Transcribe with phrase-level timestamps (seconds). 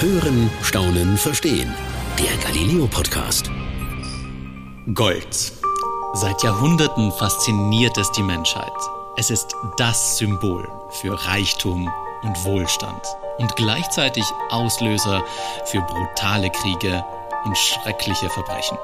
[0.00, 1.72] Hören, Staunen, Verstehen.
[2.18, 3.48] Der Galileo Podcast.
[4.92, 5.52] Gold.
[6.14, 8.72] Seit Jahrhunderten fasziniert es die Menschheit.
[9.16, 11.88] Es ist das Symbol für Reichtum
[12.22, 13.02] und Wohlstand
[13.38, 15.22] und gleichzeitig Auslöser
[15.66, 17.04] für brutale Kriege
[17.44, 18.76] und schreckliche Verbrechen.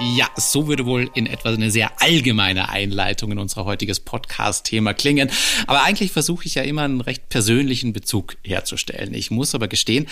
[0.00, 5.30] Ja, so würde wohl in etwa eine sehr allgemeine Einleitung in unser heutiges Podcast-Thema klingen.
[5.68, 9.14] Aber eigentlich versuche ich ja immer einen recht persönlichen Bezug herzustellen.
[9.14, 10.08] Ich muss aber gestehen,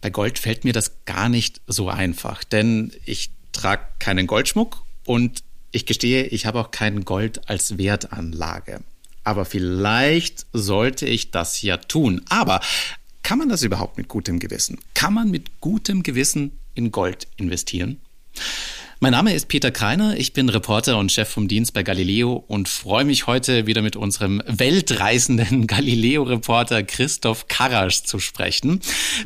[0.00, 5.42] bei Gold fällt mir das gar nicht so einfach, denn ich trage keinen Goldschmuck und
[5.72, 8.82] ich gestehe, ich habe auch kein Gold als Wertanlage.
[9.24, 12.22] Aber vielleicht sollte ich das ja tun.
[12.28, 12.60] Aber
[13.24, 14.78] kann man das überhaupt mit gutem Gewissen?
[14.94, 18.00] Kann man mit gutem Gewissen in Gold investieren?
[19.00, 22.68] Mein Name ist Peter Kreiner, ich bin Reporter und Chef vom Dienst bei Galileo und
[22.68, 28.80] freue mich heute wieder mit unserem weltreisenden Galileo-Reporter Christoph Karasch zu sprechen.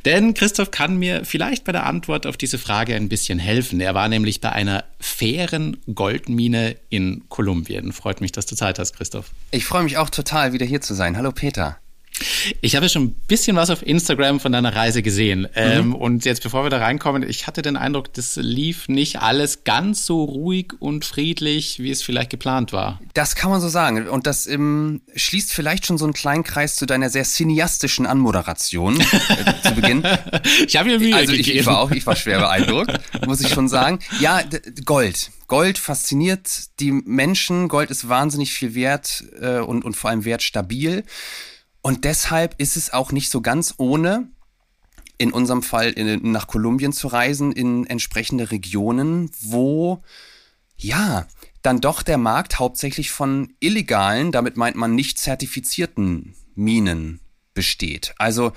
[0.04, 3.80] Denn Christoph kann mir vielleicht bei der Antwort auf diese Frage ein bisschen helfen.
[3.80, 7.94] Er war nämlich bei einer fairen Goldmine in Kolumbien.
[7.94, 9.30] Freut mich, dass du Zeit hast, Christoph.
[9.52, 11.16] Ich freue mich auch total, wieder hier zu sein.
[11.16, 11.78] Hallo Peter.
[12.60, 15.48] Ich habe schon ein bisschen was auf Instagram von deiner Reise gesehen.
[15.54, 15.94] Ähm, mhm.
[15.94, 20.06] und jetzt, bevor wir da reinkommen, ich hatte den Eindruck, das lief nicht alles ganz
[20.06, 23.00] so ruhig und friedlich, wie es vielleicht geplant war.
[23.14, 24.08] Das kann man so sagen.
[24.08, 29.00] Und das ähm, schließt vielleicht schon so einen kleinen Kreis zu deiner sehr cineastischen Anmoderation
[29.00, 29.04] äh,
[29.62, 30.02] zu Beginn.
[30.66, 32.92] Ich habe mir Mühe Also ich, ich war auch, ich war schwer beeindruckt,
[33.26, 33.98] muss ich schon sagen.
[34.20, 34.42] Ja,
[34.84, 35.30] Gold.
[35.46, 36.48] Gold fasziniert
[36.80, 37.68] die Menschen.
[37.68, 41.04] Gold ist wahnsinnig viel wert äh, und, und vor allem wertstabil.
[41.82, 44.28] Und deshalb ist es auch nicht so ganz ohne,
[45.18, 50.02] in unserem Fall in, nach Kolumbien zu reisen, in entsprechende Regionen, wo,
[50.76, 51.26] ja,
[51.62, 57.20] dann doch der Markt hauptsächlich von illegalen, damit meint man nicht zertifizierten Minen
[57.54, 58.14] besteht.
[58.18, 58.52] Also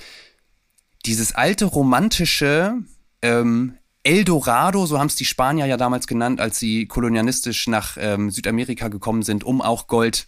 [1.06, 2.78] dieses alte romantische
[3.22, 8.30] ähm, Eldorado, so haben es die Spanier ja damals genannt, als sie kolonialistisch nach ähm,
[8.30, 10.28] Südamerika gekommen sind, um auch Gold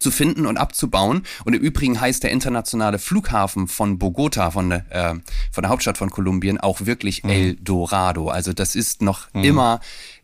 [0.00, 1.22] zu finden und abzubauen.
[1.44, 5.14] Und im Übrigen heißt der internationale Flughafen von Bogota, von der, äh,
[5.52, 7.30] von der Hauptstadt von Kolumbien, auch wirklich mhm.
[7.30, 8.28] El Dorado.
[8.28, 9.44] Also das ist noch mhm.
[9.44, 9.80] immer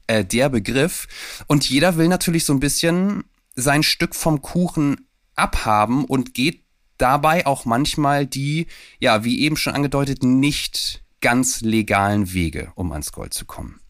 [0.08, 1.06] äh, der Begriff.
[1.46, 6.62] Und jeder will natürlich so ein bisschen sein Stück vom Kuchen abhaben und geht
[6.98, 8.66] dabei auch manchmal die,
[8.98, 13.80] ja, wie eben schon angedeutet, nicht ganz legalen Wege, um ans Gold zu kommen.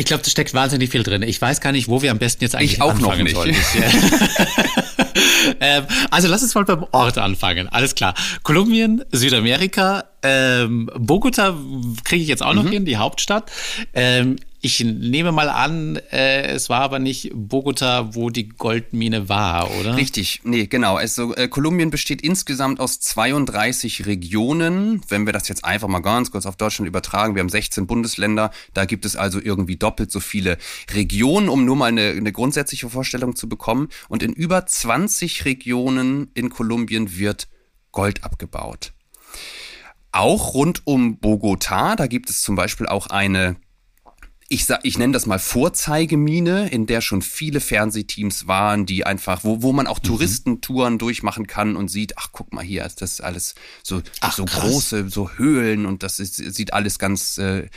[0.00, 1.20] Ich glaube, da steckt wahnsinnig viel drin.
[1.20, 3.58] Ich weiß gar nicht, wo wir am besten jetzt eigentlich ich auch anfangen noch nicht.
[5.60, 7.68] ähm, also lass uns mal beim Ort anfangen.
[7.68, 8.14] Alles klar.
[8.42, 11.54] Kolumbien, Südamerika, ähm, Bogota
[12.04, 12.70] kriege ich jetzt auch noch mhm.
[12.70, 13.52] hin, die Hauptstadt.
[13.92, 19.70] Ähm, ich nehme mal an, äh, es war aber nicht Bogota, wo die Goldmine war,
[19.80, 19.96] oder?
[19.96, 20.96] Richtig, nee, genau.
[20.96, 25.00] Also äh, Kolumbien besteht insgesamt aus 32 Regionen.
[25.08, 28.50] Wenn wir das jetzt einfach mal ganz kurz auf Deutschland übertragen, wir haben 16 Bundesländer,
[28.74, 30.58] da gibt es also irgendwie doppelt so viele
[30.92, 33.88] Regionen, um nur mal eine, eine grundsätzliche Vorstellung zu bekommen.
[34.08, 37.48] Und in über 20 Regionen in Kolumbien wird
[37.92, 38.92] Gold abgebaut.
[40.12, 43.56] Auch rund um Bogota, da gibt es zum Beispiel auch eine
[44.52, 49.44] ich sag, ich nenne das mal Vorzeigemine, in der schon viele Fernsehteams waren, die einfach,
[49.44, 50.08] wo, wo man auch mhm.
[50.08, 54.44] Touristentouren durchmachen kann und sieht, ach guck mal hier, ist das alles so, ach, so
[54.44, 57.68] große, so Höhlen und das ist, sieht alles ganz äh,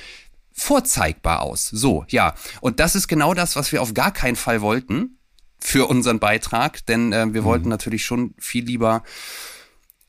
[0.52, 1.68] vorzeigbar aus.
[1.68, 2.34] So, ja.
[2.60, 5.20] Und das ist genau das, was wir auf gar keinen Fall wollten
[5.60, 7.46] für unseren Beitrag, denn äh, wir mhm.
[7.46, 9.04] wollten natürlich schon viel lieber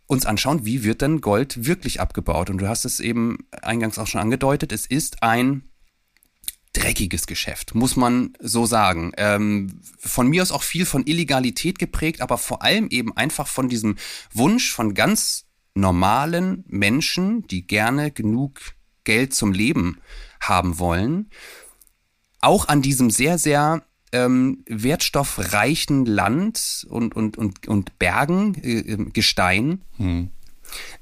[0.06, 2.48] uns anschauen, wie wird denn Gold wirklich abgebaut?
[2.48, 5.64] Und du hast es eben eingangs auch schon angedeutet, es ist ein
[6.74, 9.12] dreckiges Geschäft, muss man so sagen.
[9.16, 13.68] Ähm, von mir aus auch viel von Illegalität geprägt, aber vor allem eben einfach von
[13.68, 13.96] diesem
[14.32, 18.60] Wunsch von ganz normalen Menschen, die gerne genug
[19.04, 19.98] Geld zum Leben
[20.40, 21.30] haben wollen,
[22.40, 29.82] auch an diesem sehr, sehr ähm, wertstoffreichen Land und, und, und, und Bergen, äh, Gestein,
[29.96, 30.30] hm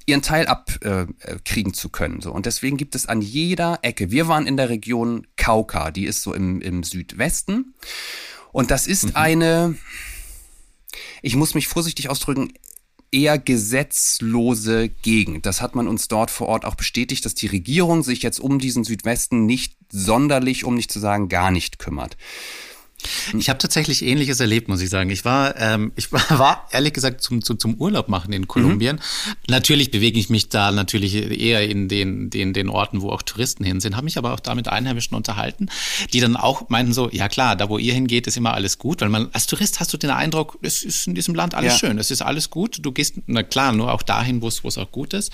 [0.06, 2.20] ihren Teil abkriegen äh, zu können.
[2.20, 2.32] So.
[2.32, 6.22] Und deswegen gibt es an jeder Ecke, wir waren in der Region Kauka, die ist
[6.22, 7.74] so im, im Südwesten.
[8.52, 9.16] Und das ist mhm.
[9.16, 9.78] eine,
[11.22, 12.52] ich muss mich vorsichtig ausdrücken,
[13.12, 15.44] eher gesetzlose Gegend.
[15.44, 18.58] Das hat man uns dort vor Ort auch bestätigt, dass die Regierung sich jetzt um
[18.58, 22.16] diesen Südwesten nicht sonderlich, um nicht zu sagen gar nicht kümmert.
[23.38, 25.10] Ich habe tatsächlich Ähnliches erlebt, muss ich sagen.
[25.10, 28.96] Ich war, ähm, ich war, ehrlich gesagt zum, zum, zum Urlaub machen in Kolumbien.
[28.96, 29.32] Mhm.
[29.48, 33.64] Natürlich bewege ich mich da natürlich eher in den, den, den Orten, wo auch Touristen
[33.64, 35.68] hin sind, habe mich aber auch da mit Einheimischen unterhalten,
[36.12, 39.00] die dann auch meinten so, ja klar, da wo ihr hingeht, ist immer alles gut,
[39.00, 41.78] weil man als Tourist hast du den Eindruck, es ist in diesem Land alles ja.
[41.78, 42.78] schön, es ist alles gut.
[42.82, 45.32] Du gehst, na klar, nur auch dahin, wo es, wo es auch gut ist.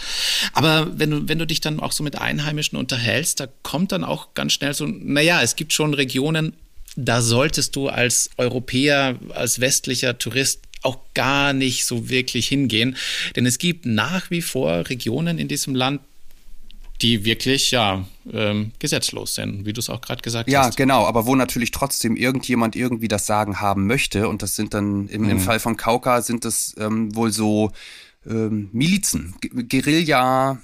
[0.53, 4.05] Aber wenn du, wenn du dich dann auch so mit Einheimischen unterhältst, da kommt dann
[4.05, 6.55] auch ganz schnell so, naja, es gibt schon Regionen,
[6.99, 12.97] da solltest du als Europäer, als westlicher Tourist auch gar nicht so wirklich hingehen.
[13.37, 16.01] Denn es gibt nach wie vor Regionen in diesem Land,
[17.01, 20.77] die wirklich ja ähm, gesetzlos sind, wie du es auch gerade gesagt ja, hast.
[20.77, 24.75] Ja, genau, aber wo natürlich trotzdem irgendjemand irgendwie das Sagen haben möchte und das sind
[24.75, 25.31] dann im, mhm.
[25.31, 27.71] im Fall von Kauka sind das ähm, wohl so
[28.27, 29.37] ähm, Milizen,
[29.69, 30.59] Guerilla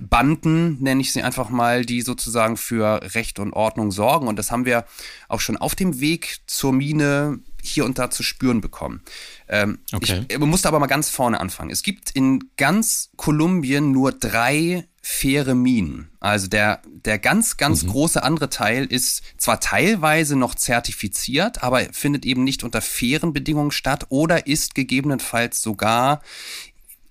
[0.00, 4.28] Banden, nenne ich sie einfach mal, die sozusagen für Recht und Ordnung sorgen.
[4.28, 4.84] Und das haben wir
[5.28, 9.02] auch schon auf dem Weg zur Mine hier und da zu spüren bekommen.
[9.48, 10.24] Ähm, okay.
[10.28, 11.70] Ich, man musste aber mal ganz vorne anfangen.
[11.70, 16.10] Es gibt in ganz Kolumbien nur drei faire Minen.
[16.20, 17.88] Also der, der ganz, ganz mhm.
[17.88, 23.72] große andere Teil ist zwar teilweise noch zertifiziert, aber findet eben nicht unter fairen Bedingungen
[23.72, 26.22] statt oder ist gegebenenfalls sogar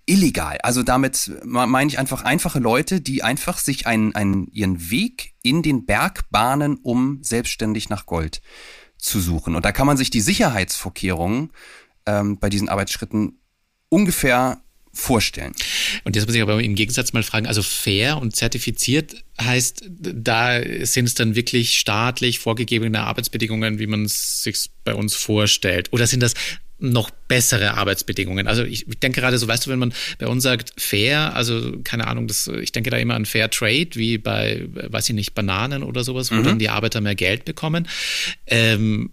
[0.05, 0.57] illegal.
[0.63, 5.61] Also damit meine ich einfach einfache Leute, die einfach sich einen, einen, ihren Weg in
[5.61, 8.41] den Berg bahnen, um selbstständig nach Gold
[8.97, 9.55] zu suchen.
[9.55, 11.51] Und da kann man sich die Sicherheitsvorkehrungen
[12.05, 13.39] ähm, bei diesen Arbeitsschritten
[13.89, 14.61] ungefähr
[14.93, 15.53] vorstellen.
[16.03, 20.61] Und jetzt muss ich aber im Gegensatz mal fragen, also fair und zertifiziert heißt, da
[20.85, 25.93] sind es dann wirklich staatlich vorgegebene Arbeitsbedingungen, wie man es sich bei uns vorstellt?
[25.93, 26.33] Oder sind das
[26.81, 28.47] noch bessere Arbeitsbedingungen.
[28.47, 31.77] Also ich, ich denke gerade so, weißt du, wenn man bei uns sagt fair, also
[31.83, 35.33] keine Ahnung, das, ich denke da immer an Fair Trade, wie bei, weiß ich nicht,
[35.33, 36.43] Bananen oder sowas, wo mhm.
[36.43, 37.87] dann die Arbeiter mehr Geld bekommen.
[38.47, 39.11] Ähm,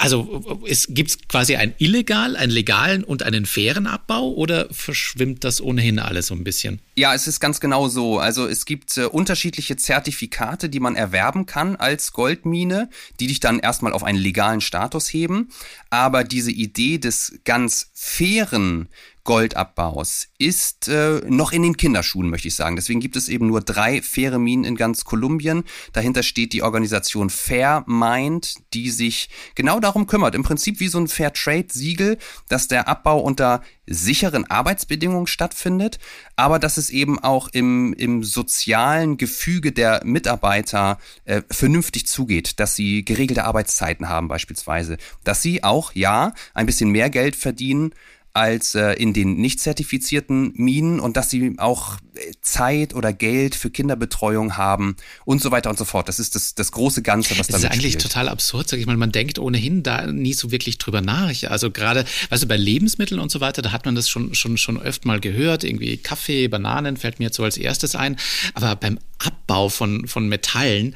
[0.00, 5.60] also es gibt quasi einen illegal, einen legalen und einen fairen Abbau oder verschwimmt das
[5.60, 6.80] ohnehin alles so ein bisschen?
[6.96, 8.18] Ja, es ist ganz genau so.
[8.18, 12.88] Also es gibt äh, unterschiedliche Zertifikate, die man erwerben kann als Goldmine,
[13.20, 15.50] die dich dann erstmal auf einen legalen Status heben.
[15.90, 18.88] Aber diese Idee des ganz fairen
[19.24, 22.76] Goldabbaus ist äh, noch in den Kinderschuhen, möchte ich sagen.
[22.76, 25.64] Deswegen gibt es eben nur drei faire Minen in ganz Kolumbien.
[25.92, 30.34] Dahinter steht die Organisation Fairmind, die sich genau darum kümmert.
[30.34, 32.18] Im Prinzip wie so ein Fair Trade Siegel,
[32.48, 35.98] dass der Abbau unter sicheren Arbeitsbedingungen stattfindet,
[36.36, 42.76] aber dass es eben auch im, im sozialen Gefüge der Mitarbeiter äh, vernünftig zugeht, dass
[42.76, 47.92] sie geregelte Arbeitszeiten haben beispielsweise, dass sie auch, ja, ein bisschen mehr Geld verdienen,
[48.32, 53.54] als äh, in den nicht zertifizierten Minen und dass sie auch äh, Zeit oder Geld
[53.54, 56.08] für Kinderbetreuung haben und so weiter und so fort.
[56.08, 58.02] Das ist das, das große Ganze, was da Das ist eigentlich spielt.
[58.02, 58.96] total absurd, sag ich mal.
[58.96, 61.32] Man denkt ohnehin da nie so wirklich drüber nach.
[61.48, 64.56] Also gerade, weißt du, bei Lebensmitteln und so weiter, da hat man das schon, schon,
[64.56, 65.64] schon öfter mal gehört.
[65.64, 68.16] Irgendwie Kaffee, Bananen fällt mir jetzt so als erstes ein.
[68.54, 70.94] Aber beim Abbau von, von Metallen,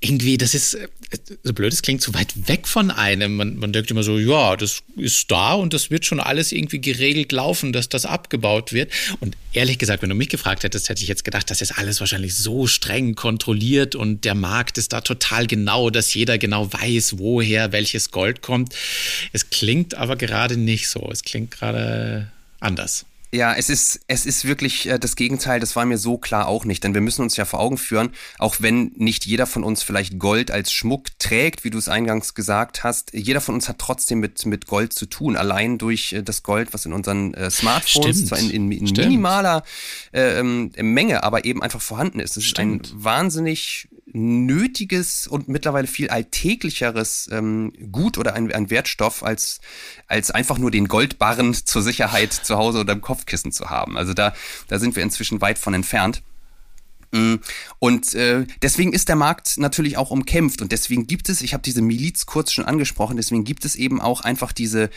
[0.00, 0.76] irgendwie, das ist,
[1.42, 3.36] so blöd es klingt, so weit weg von einem.
[3.36, 6.80] Man, man denkt immer so, ja, das ist da und das wird schon alles irgendwie
[6.80, 8.92] geregelt laufen, dass das abgebaut wird.
[9.20, 12.00] Und ehrlich gesagt, wenn du mich gefragt hättest, hätte ich jetzt gedacht, das ist alles
[12.00, 17.18] wahrscheinlich so streng kontrolliert und der Markt ist da total genau, dass jeder genau weiß,
[17.18, 18.74] woher welches Gold kommt.
[19.32, 21.08] Es klingt aber gerade nicht so.
[21.10, 23.06] Es klingt gerade anders.
[23.36, 26.64] Ja, es ist, es ist wirklich äh, das Gegenteil, das war mir so klar auch
[26.64, 26.82] nicht.
[26.82, 30.18] Denn wir müssen uns ja vor Augen führen, auch wenn nicht jeder von uns vielleicht
[30.18, 34.20] Gold als Schmuck trägt, wie du es eingangs gesagt hast, jeder von uns hat trotzdem
[34.20, 35.36] mit, mit Gold zu tun.
[35.36, 38.28] Allein durch äh, das Gold, was in unseren äh, Smartphones Stimmt.
[38.28, 39.64] zwar in, in, in minimaler
[40.12, 42.38] äh, ähm, Menge, aber eben einfach vorhanden ist.
[42.38, 49.22] Es ist ein wahnsinnig nötiges und mittlerweile viel alltäglicheres ähm, Gut oder ein, ein Wertstoff
[49.22, 49.60] als,
[50.06, 53.96] als einfach nur den Goldbarren zur Sicherheit zu Hause oder im Kopfkissen zu haben.
[53.98, 54.32] Also da,
[54.68, 56.22] da sind wir inzwischen weit von entfernt.
[57.12, 57.36] Mm,
[57.78, 61.62] und äh, deswegen ist der Markt natürlich auch umkämpft und deswegen gibt es, ich habe
[61.62, 64.90] diese Miliz kurz schon angesprochen, deswegen gibt es eben auch einfach diese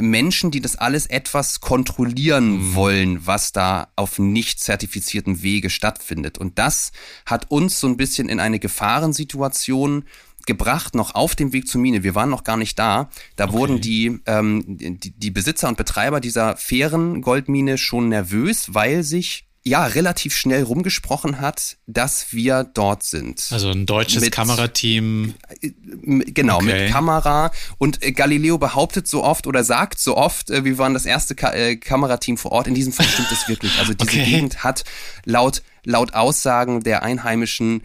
[0.00, 2.74] Menschen, die das alles etwas kontrollieren mhm.
[2.74, 6.38] wollen, was da auf nicht zertifiziertem Wege stattfindet.
[6.38, 6.92] Und das
[7.26, 10.04] hat uns so ein bisschen in eine Gefahrensituation
[10.46, 12.02] gebracht, noch auf dem Weg zur Mine.
[12.02, 13.10] Wir waren noch gar nicht da.
[13.36, 13.52] Da okay.
[13.52, 19.46] wurden die, ähm, die, die Besitzer und Betreiber dieser fairen Goldmine schon nervös, weil sich
[19.64, 23.46] ja relativ schnell rumgesprochen hat, dass wir dort sind.
[23.50, 25.34] Also ein deutsches mit, Kamerateam.
[25.60, 25.70] Äh,
[26.32, 26.84] genau, okay.
[26.84, 27.52] mit Kamera.
[27.78, 31.34] Und äh, Galileo behauptet so oft oder sagt so oft, äh, wir waren das erste
[31.34, 32.66] Ka äh, Kamerateam vor Ort.
[32.66, 33.78] In diesem Fall stimmt es wirklich.
[33.78, 34.24] Also diese okay.
[34.24, 34.84] Gegend hat
[35.24, 37.82] laut, laut Aussagen der Einheimischen,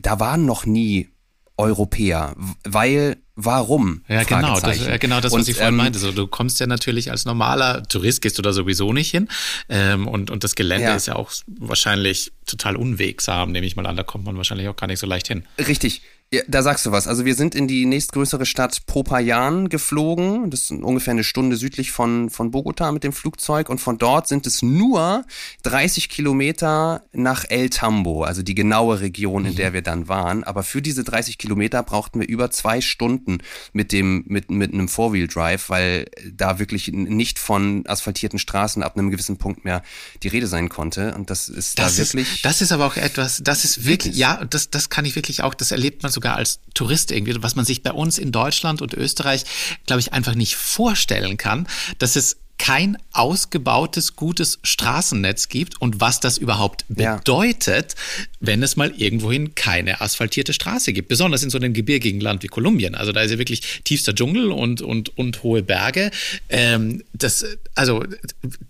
[0.00, 1.08] da waren noch nie
[1.56, 2.34] Europäer,
[2.64, 4.02] weil warum?
[4.08, 5.98] Ja, genau, das, ja, genau das, was und, ich vorhin ähm, meinte.
[5.98, 9.28] So, du kommst ja natürlich als normaler Tourist, gehst du da sowieso nicht hin.
[9.68, 10.96] Ähm, und, und das Gelände ja.
[10.96, 13.96] ist ja auch wahrscheinlich total unwegsam, nehme ich mal an.
[13.96, 15.44] Da kommt man wahrscheinlich auch gar nicht so leicht hin.
[15.58, 16.02] Richtig.
[16.34, 17.08] Ja, da sagst du was.
[17.08, 20.50] Also wir sind in die nächstgrößere Stadt Popayan geflogen.
[20.50, 23.68] Das ist ungefähr eine Stunde südlich von, von Bogota mit dem Flugzeug.
[23.68, 25.24] Und von dort sind es nur
[25.62, 29.56] 30 Kilometer nach El Tambo, also die genaue Region, in mhm.
[29.56, 30.44] der wir dann waren.
[30.44, 33.38] Aber für diese 30 Kilometer brauchten wir über zwei Stunden
[33.72, 39.10] mit dem, mit, mit einem Four-Wheel-Drive, weil da wirklich nicht von asphaltierten Straßen ab einem
[39.10, 39.82] gewissen Punkt mehr
[40.22, 41.14] die Rede sein konnte.
[41.14, 42.42] Und das ist das da ist, wirklich.
[42.42, 45.42] Das ist aber auch etwas, das ist wirklich, wirklich, ja, das, das kann ich wirklich
[45.42, 48.80] auch, das erlebt man sogar als Tourist irgendwie, was man sich bei uns in Deutschland
[48.80, 49.44] und Österreich,
[49.86, 56.20] glaube ich, einfach nicht vorstellen kann, dass es kein ausgebautes, gutes Straßennetz gibt und was
[56.20, 58.24] das überhaupt bedeutet, ja.
[58.40, 61.08] wenn es mal irgendwohin keine asphaltierte Straße gibt.
[61.08, 62.94] Besonders in so einem gebirgigen Land wie Kolumbien.
[62.94, 66.10] Also da ist ja wirklich tiefster Dschungel und, und, und hohe Berge.
[66.48, 67.44] Ähm, das,
[67.74, 68.04] also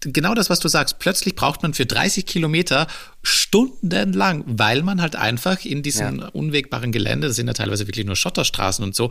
[0.01, 0.99] genau das, was du sagst.
[0.99, 2.87] Plötzlich braucht man für 30 Kilometer
[3.23, 6.29] stundenlang, weil man halt einfach in diesem ja.
[6.29, 9.11] unwegbaren Gelände, das sind ja teilweise wirklich nur Schotterstraßen und so,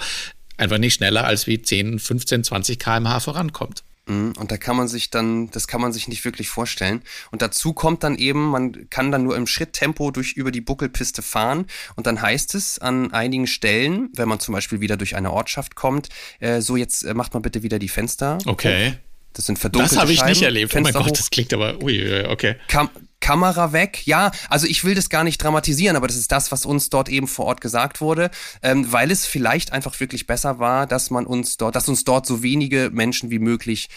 [0.57, 3.83] einfach nicht schneller als wie 10, 15, 20 kmh vorankommt.
[4.05, 7.01] Mhm, und da kann man sich dann, das kann man sich nicht wirklich vorstellen.
[7.31, 11.21] Und dazu kommt dann eben, man kann dann nur im Schritttempo durch über die Buckelpiste
[11.21, 11.67] fahren.
[11.95, 15.75] Und dann heißt es an einigen Stellen, wenn man zum Beispiel wieder durch eine Ortschaft
[15.75, 18.39] kommt, äh, so jetzt äh, macht man bitte wieder die Fenster.
[18.45, 18.91] Okay.
[18.91, 18.95] Hoch.
[19.33, 20.71] Das sind verdunkelte Das habe ich Scheiben, nicht erlebt.
[20.71, 21.17] Fenster oh mein Gott, hoch.
[21.17, 22.55] das klingt aber, ui, okay.
[22.67, 22.89] Kam,
[23.23, 24.05] Kamera weg.
[24.05, 27.07] Ja, also ich will das gar nicht dramatisieren, aber das ist das, was uns dort
[27.07, 28.29] eben vor Ort gesagt wurde,
[28.61, 32.25] ähm, weil es vielleicht einfach wirklich besser war, dass man uns dort, dass uns dort
[32.25, 33.87] so wenige Menschen wie möglich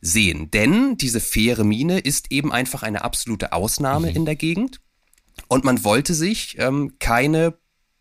[0.00, 0.52] sehen.
[0.52, 4.16] Denn diese faire Mine ist eben einfach eine absolute Ausnahme mhm.
[4.16, 4.80] in der Gegend
[5.48, 7.54] und man wollte sich ähm, keine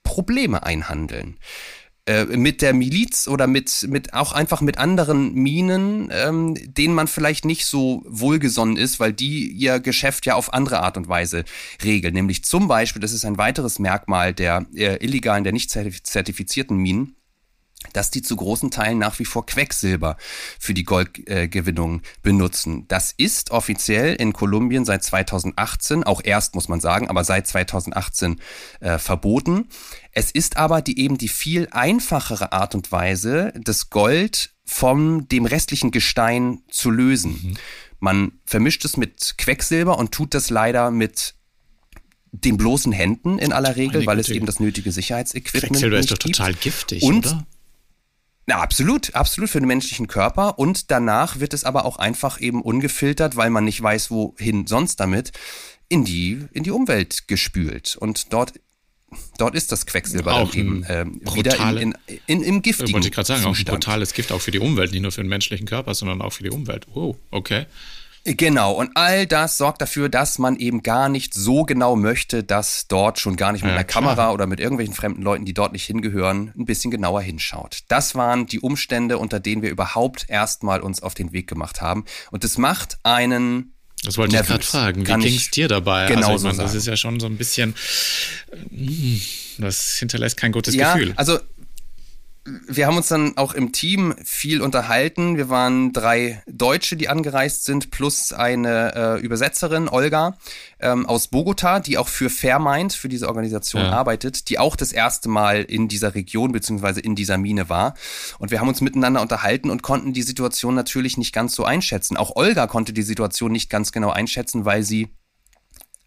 [0.03, 1.39] Probleme einhandeln.
[2.07, 7.07] Äh, mit der Miliz oder mit, mit auch einfach mit anderen Minen, ähm, denen man
[7.07, 11.43] vielleicht nicht so wohlgesonnen ist, weil die ihr Geschäft ja auf andere Art und Weise
[11.83, 12.13] regeln.
[12.13, 17.16] Nämlich zum Beispiel, das ist ein weiteres Merkmal der äh, illegalen, der nicht zertifizierten Minen,
[17.93, 20.17] dass die zu großen Teilen nach wie vor Quecksilber
[20.59, 22.85] für die Goldgewinnung äh, benutzen.
[22.87, 28.41] Das ist offiziell in Kolumbien seit 2018, auch erst muss man sagen, aber seit 2018
[28.79, 29.67] äh, verboten.
[30.11, 35.45] Es ist aber die eben die viel einfachere Art und Weise, das Gold von dem
[35.45, 37.31] restlichen Gestein zu lösen.
[37.31, 37.57] Mhm.
[37.99, 41.35] Man vermischt es mit Quecksilber und tut das leider mit
[42.31, 46.17] den bloßen Händen in aller Regel, weil es eben das nötige Sicherheitsequipment Quecksilber ist doch
[46.17, 47.47] total giftig, und oder?
[48.49, 50.57] Ja, absolut, absolut für den menschlichen Körper.
[50.57, 55.01] Und danach wird es aber auch einfach eben ungefiltert, weil man nicht weiß, wohin sonst
[55.01, 55.31] damit,
[55.89, 57.97] in die, in die Umwelt gespült.
[57.97, 58.53] Und dort
[59.37, 63.13] dort ist das Quecksilber auch eben äh, wieder in, in, in, im giftigen Wollte ich
[63.13, 63.69] gerade sagen, Zustand.
[63.69, 66.21] auch ein brutales Gift, auch für die Umwelt, nicht nur für den menschlichen Körper, sondern
[66.21, 66.87] auch für die Umwelt.
[66.93, 67.65] Wow, okay.
[68.29, 72.87] Genau, und all das sorgt dafür, dass man eben gar nicht so genau möchte, dass
[72.89, 74.03] dort schon gar nicht mit ja, einer klar.
[74.03, 77.83] Kamera oder mit irgendwelchen fremden Leuten, die dort nicht hingehören, ein bisschen genauer hinschaut.
[77.87, 82.03] Das waren die Umstände, unter denen wir überhaupt erstmal uns auf den Weg gemacht haben.
[82.29, 84.57] Und es macht einen das wollte nervös.
[84.65, 85.07] ich gerade fragen.
[85.07, 86.07] Wie ging es dir dabei?
[86.07, 87.75] Genau also, ich mein, das ist ja schon so ein bisschen,
[88.69, 89.21] hm,
[89.59, 91.13] das hinterlässt kein gutes ja, Gefühl.
[91.15, 91.39] Also
[92.67, 95.35] wir haben uns dann auch im Team viel unterhalten.
[95.35, 100.37] Wir waren drei Deutsche, die angereist sind, plus eine äh, Übersetzerin, Olga,
[100.79, 103.91] ähm, aus Bogota, die auch für Fairmind, für diese Organisation ja.
[103.91, 107.95] arbeitet, die auch das erste Mal in dieser Region beziehungsweise in dieser Mine war.
[108.39, 112.15] Und wir haben uns miteinander unterhalten und konnten die Situation natürlich nicht ganz so einschätzen.
[112.15, 115.09] Auch Olga konnte die Situation nicht ganz genau einschätzen, weil sie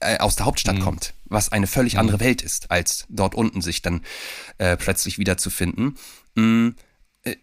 [0.00, 0.82] äh, aus der Hauptstadt mhm.
[0.82, 2.22] kommt, was eine völlig andere mhm.
[2.22, 4.00] Welt ist, als dort unten sich dann
[4.56, 5.96] äh, plötzlich wiederzufinden.
[6.40, 6.74] Mhm.
[7.22, 7.36] Äh,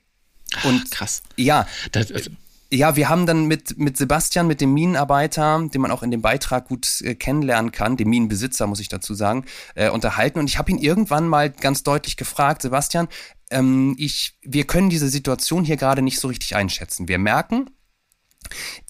[0.64, 1.22] und Ach, krass.
[1.36, 1.68] Ja.
[1.92, 2.32] Das, also
[2.72, 6.22] ja, wir haben dann mit, mit Sebastian, mit dem Minenarbeiter, den man auch in dem
[6.22, 10.40] Beitrag gut äh, kennenlernen kann, dem Minenbesitzer, muss ich dazu sagen, äh, unterhalten.
[10.40, 13.08] Und ich habe ihn irgendwann mal ganz deutlich gefragt, Sebastian,
[13.52, 17.08] ähm, ich, wir können diese Situation hier gerade nicht so richtig einschätzen.
[17.08, 17.70] Wir merken,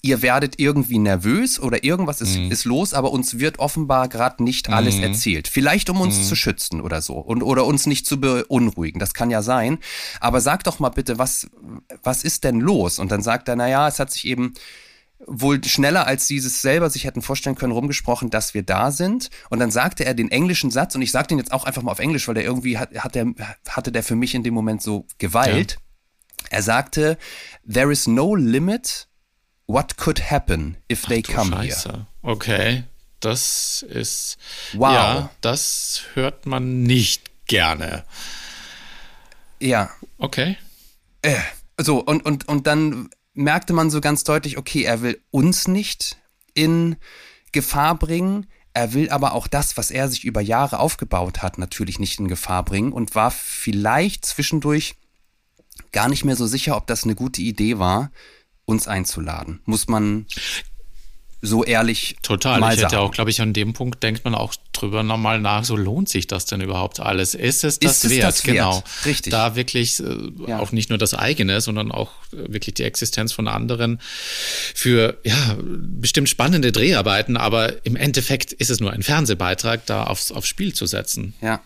[0.02, 2.50] ihr werdet irgendwie nervös oder irgendwas ist, mhm.
[2.50, 5.04] ist los, aber uns wird offenbar gerade nicht alles mhm.
[5.04, 5.48] erzählt.
[5.48, 6.22] Vielleicht um uns mhm.
[6.22, 8.98] zu schützen oder so und oder uns nicht zu beunruhigen.
[8.98, 9.78] Das kann ja sein.
[10.20, 11.48] Aber sag doch mal bitte, was
[12.02, 12.98] was ist denn los?
[12.98, 14.54] Und dann sagt er, na ja, es hat sich eben
[15.26, 19.30] wohl schneller als sie es selber sich hätten vorstellen können, rumgesprochen, dass wir da sind.
[19.50, 21.90] Und dann sagte er den englischen Satz, und ich sage den jetzt auch einfach mal
[21.90, 23.26] auf Englisch, weil der irgendwie hat, hat der,
[23.68, 25.72] hatte der für mich in dem Moment so Gewalt.
[25.72, 25.78] Ja.
[26.50, 27.18] Er sagte,
[27.70, 29.07] there is no limit
[29.68, 31.92] What could happen if they Ach, come Scheiße.
[31.92, 32.06] here?
[32.22, 32.84] Okay,
[33.20, 34.38] das ist.
[34.72, 34.92] Wow.
[34.92, 38.04] Ja, das hört man nicht gerne.
[39.60, 39.90] Ja.
[40.16, 40.56] Okay.
[41.22, 41.36] Äh,
[41.78, 46.16] so, und, und, und dann merkte man so ganz deutlich, okay, er will uns nicht
[46.54, 46.96] in
[47.52, 48.46] Gefahr bringen.
[48.72, 52.28] Er will aber auch das, was er sich über Jahre aufgebaut hat, natürlich nicht in
[52.28, 54.94] Gefahr bringen und war vielleicht zwischendurch
[55.92, 58.10] gar nicht mehr so sicher, ob das eine gute Idee war,
[58.68, 59.60] uns einzuladen.
[59.64, 60.26] Muss man
[61.40, 62.58] so ehrlich Total.
[62.58, 63.02] mal ich hätte sagen.
[63.04, 66.26] auch, glaube ich, an dem Punkt denkt man auch drüber nochmal nach, so lohnt sich
[66.26, 67.34] das denn überhaupt alles?
[67.34, 68.24] Ist es das Ist es wert?
[68.24, 68.56] das wert?
[68.56, 68.82] Genau.
[69.04, 69.30] Richtig.
[69.30, 70.04] Da wirklich äh,
[70.48, 70.58] Ja.
[70.58, 74.00] auch nicht nur das eigene, sondern auch äh, wirklich die Existenz von anderen
[74.74, 80.32] für, ja, bestimmt spannende Dreharbeiten, aber im Endeffekt ist es nur ein Fernsehbeitrag, da aufs,
[80.32, 81.34] aufs Spiel zu setzen.
[81.40, 81.60] Ja.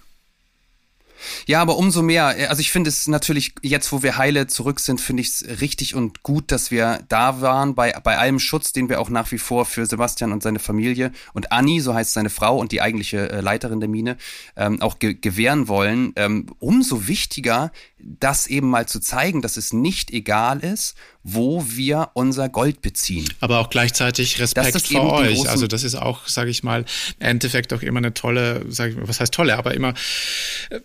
[1.46, 5.00] Ja, aber umso mehr, also ich finde es natürlich, jetzt wo wir heile zurück sind,
[5.00, 8.88] finde ich es richtig und gut, dass wir da waren, bei, bei allem Schutz, den
[8.88, 12.30] wir auch nach wie vor für Sebastian und seine Familie und Anni, so heißt seine
[12.30, 14.16] Frau und die eigentliche äh, Leiterin der Mine,
[14.56, 16.12] ähm, auch ge gewähren wollen.
[16.16, 22.10] Ähm, umso wichtiger, das eben mal zu zeigen, dass es nicht egal ist, wo wir
[22.14, 23.28] unser Gold beziehen.
[23.40, 25.48] Aber auch gleichzeitig Respekt vor euch.
[25.48, 26.84] Also das ist auch, sage ich mal,
[27.20, 29.94] im Endeffekt auch immer eine tolle, sag ich mal, was heißt tolle, aber immer
[30.70, 30.80] äh,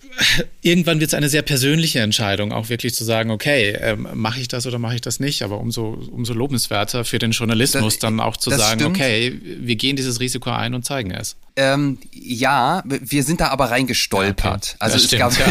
[0.61, 4.47] irgendwann wird es eine sehr persönliche Entscheidung, auch wirklich zu sagen, okay, ähm, mache ich
[4.47, 5.41] das oder mache ich das nicht?
[5.41, 8.95] Aber umso umso lobenswerter für den Journalismus Das- dann auch zu sagen, stimmt.
[8.97, 11.35] okay, wir gehen dieses Risiko ein und zeigen es.
[11.57, 14.43] Ähm, ja, wir sind da aber reingestolpert.
[14.43, 14.75] Ja, okay.
[14.79, 15.45] Also es stimmt, gab, ja.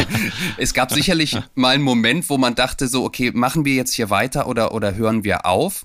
[0.57, 4.09] es gab sicherlich mal einen Moment, wo man dachte so, okay, machen wir jetzt hier
[4.09, 5.85] weiter oder, oder hören wir auf?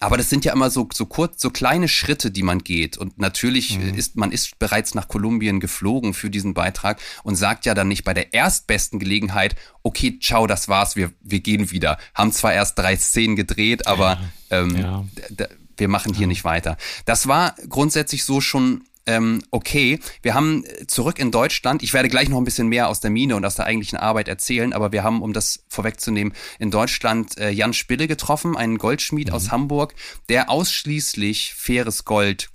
[0.00, 2.98] Aber das sind ja immer so, so kurz, so kleine Schritte, die man geht.
[2.98, 3.94] Und natürlich Mhm.
[3.94, 8.02] ist, man ist bereits nach Kolumbien geflogen für diesen Beitrag und sagt ja dann nicht
[8.02, 11.96] bei der erstbesten Gelegenheit, okay, ciao, das war's, wir, wir gehen wieder.
[12.12, 14.18] Haben zwar erst drei Szenen gedreht, aber
[14.50, 15.04] ähm, Ja.
[15.30, 16.76] d- d- wir machen hier nicht weiter.
[17.04, 19.98] Das war grundsätzlich so schon ähm, okay.
[20.22, 23.10] Wir haben äh, zurück in Deutschland, ich werde gleich noch ein bisschen mehr aus der
[23.10, 27.36] Mine und aus der eigentlichen Arbeit erzählen, aber wir haben, um das vorwegzunehmen, in Deutschland
[27.38, 29.94] äh, Jan Spille getroffen, einen Goldschmied aus Hamburg,
[30.28, 32.50] der ausschließlich faires Gold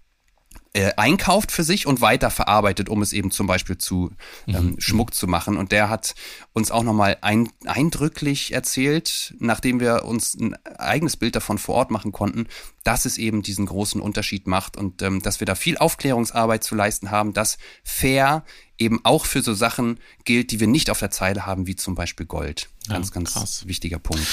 [0.73, 4.11] äh, einkauft für sich und weiter verarbeitet, um es eben zum Beispiel zu
[4.47, 5.57] ähm, Schmuck zu machen.
[5.57, 6.13] Und der hat
[6.53, 11.91] uns auch nochmal ein, eindrücklich erzählt, nachdem wir uns ein eigenes Bild davon vor Ort
[11.91, 12.47] machen konnten,
[12.83, 16.75] dass es eben diesen großen Unterschied macht und ähm, dass wir da viel Aufklärungsarbeit zu
[16.75, 18.43] leisten haben, dass fair
[18.77, 21.95] eben auch für so Sachen gilt, die wir nicht auf der Zeile haben, wie zum
[21.95, 22.69] Beispiel Gold.
[22.87, 23.67] Ganz, ganz krass.
[23.67, 24.25] wichtiger Punkt.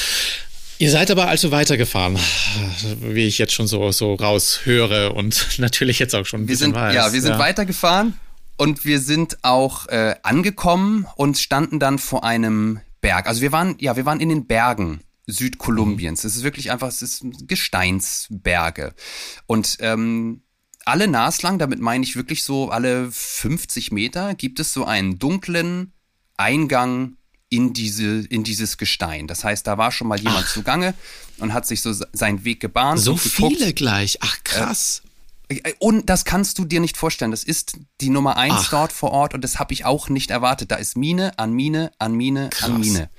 [0.78, 2.18] Ihr seid aber also weitergefahren,
[3.00, 6.72] wie ich jetzt schon so, so raushöre und natürlich jetzt auch schon ein Wir bisschen
[6.72, 6.94] sind, weiß.
[6.94, 8.14] ja, wir sind weitergefahren
[8.56, 13.26] und wir sind auch äh, angekommen und standen dann vor einem Berg.
[13.26, 16.24] Also wir waren, ja, wir waren in den Bergen Südkolumbiens.
[16.24, 18.94] Es ist wirklich einfach, es ist Gesteinsberge.
[19.46, 20.42] Und ähm,
[20.84, 25.92] alle naslang, damit meine ich wirklich so alle 50 Meter, gibt es so einen dunklen
[26.36, 27.16] Eingang
[27.48, 29.26] in diese in dieses Gestein.
[29.28, 30.94] Das heißt, da war schon mal jemand zugange
[31.38, 32.98] und hat sich so se- seinen Weg gebahnt.
[33.00, 33.34] So geguckt.
[33.56, 34.18] viele gleich.
[34.20, 35.02] Ach krass.
[35.48, 37.30] Äh, Und das kannst du dir nicht vorstellen.
[37.30, 38.70] Das ist die Nummer eins Ach.
[38.70, 40.72] dort vor Ort und das habe ich auch nicht erwartet.
[40.72, 42.64] Da ist Mine an Mine an Mine Krass.
[42.68, 43.10] an Mine.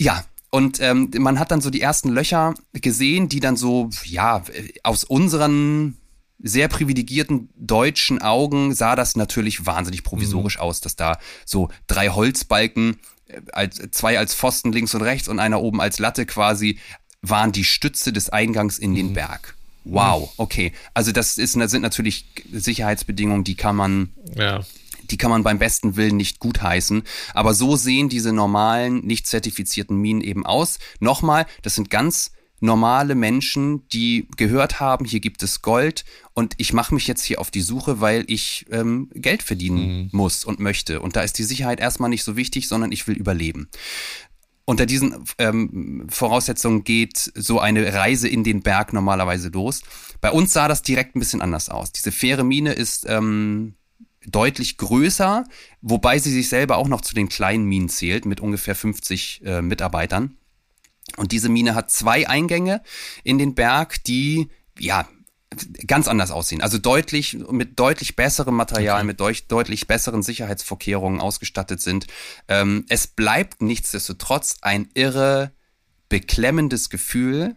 [0.00, 4.38] Ja, und ähm, man hat dann so die ersten Löcher gesehen, die dann so, ja,
[4.52, 5.96] äh, aus unseren
[6.42, 12.98] sehr privilegierten deutschen Augen sah das natürlich wahnsinnig provisorisch aus, dass da so drei Holzbalken,
[13.28, 16.78] äh, als, zwei als Pfosten links und rechts und einer oben als Latte quasi,
[17.22, 19.56] waren die Stütze des Eingangs in den Berg.
[19.84, 20.72] Wow, okay.
[20.94, 24.64] Also das ist, das sind natürlich Sicherheitsbedingungen, die kann man Ja.
[25.10, 27.04] die kann man beim besten Willen nicht gutheißen.
[27.34, 30.78] Aber so sehen diese normalen, nicht zertifizierten Minen eben aus.
[30.98, 36.72] Nochmal, das sind ganz normale Menschen, die gehört haben, hier gibt es Gold und ich
[36.72, 41.00] mache mich jetzt hier auf die Suche, weil ich ähm, Geld verdienen muss und möchte.
[41.00, 43.68] Und da ist die Sicherheit erstmal nicht so wichtig, sondern ich will überleben.
[44.64, 49.82] Unter diesen ähm, Voraussetzungen geht so eine Reise in den Berg normalerweise los.
[50.20, 51.92] Bei uns sah das direkt ein bisschen anders aus.
[51.92, 53.74] Diese faire Mine ist ähm,
[54.26, 55.44] deutlich größer,
[55.82, 59.62] wobei sie sich selber auch noch zu den kleinen Minen zählt, mit ungefähr 50 äh,
[59.62, 60.36] Mitarbeitern.
[61.16, 62.82] Und diese Mine hat zwei Eingänge
[63.24, 64.48] in den Berg, die
[64.78, 65.08] ja
[65.86, 66.60] ganz anders aussehen.
[66.60, 72.06] Also deutlich mit deutlich besserem Material, mit deut deutlich besseren Sicherheitsvorkehrungen ausgestattet sind.
[72.48, 75.52] Ähm, es bleibt nichtsdestotrotz ein irre
[76.08, 77.56] beklemmendes Gefühl,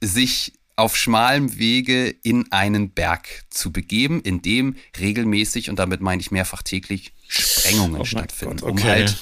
[0.00, 6.20] sich auf schmalem Wege in einen Berg zu begeben, in dem regelmäßig, und damit meine
[6.20, 8.88] ich mehrfach täglich, Sprengungen Oh stattfinden, Gott, um okay.
[8.88, 9.16] halt